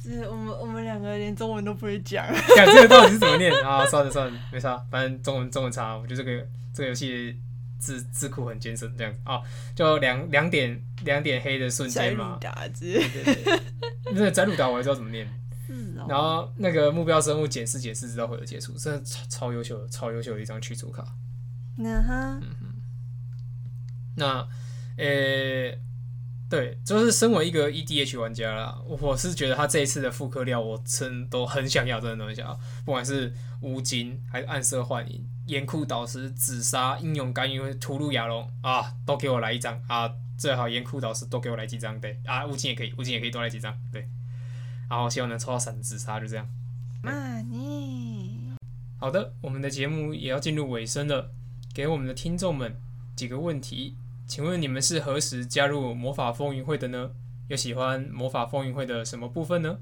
[0.03, 2.27] 就是我们我们两个连中文都不会讲，
[2.57, 3.87] 讲这个到底是怎么念啊？
[3.87, 5.97] 算了算了，没差，反正中文中文差。
[5.97, 7.41] 我觉得这个这个游戏
[7.79, 9.41] 字字库很艰深这样子啊，
[9.75, 12.39] 就两两点两点黑的瞬间嘛。
[12.41, 13.63] 对对对，
[14.13, 15.27] 那摘鲁达我还知道怎么念。
[15.67, 21.03] 哦、然后那个目标生物解释解释知道会有结束，真的超超优秀的，超优秀的一张驱逐卡。
[21.79, 22.75] 那哈，嗯哼。
[24.17, 24.47] 那，
[24.99, 25.75] 呃，
[26.55, 32.55] 对，就是身为一个 EDH 玩家啦，我是觉得他这一次的复刻料，我真都很想要，真的都很想要。
[32.85, 40.09] 不管是乌金，还是暗色幻影、严酷导师、紫砂、英勇干预、屠戮亚龙啊，都给我来一张啊！
[40.39, 44.09] 最好严酷导师多给我来几张，对啊，乌金也可以，乌金也可以多来几张，对。
[44.89, 46.49] 然后希望能抽到闪紫砂，就这样。
[47.03, 48.55] 妈你。
[49.01, 51.33] 好的，我们的节目也要进入尾声了，
[51.75, 52.77] 给我们的听众们
[53.17, 53.97] 几个问题。
[54.27, 57.11] 请问你们是何时加入魔法风云会的呢？
[57.49, 59.79] 又喜欢魔法风云会的什么部分呢？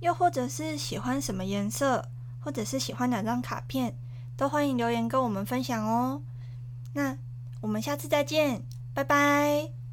[0.00, 3.96] 又或者是喜欢什么颜色，或者是喜欢哪张卡片，
[4.36, 6.22] 都欢迎留言跟我们分享哦。
[6.92, 7.16] 那
[7.60, 9.83] 我们下次再见，拜拜。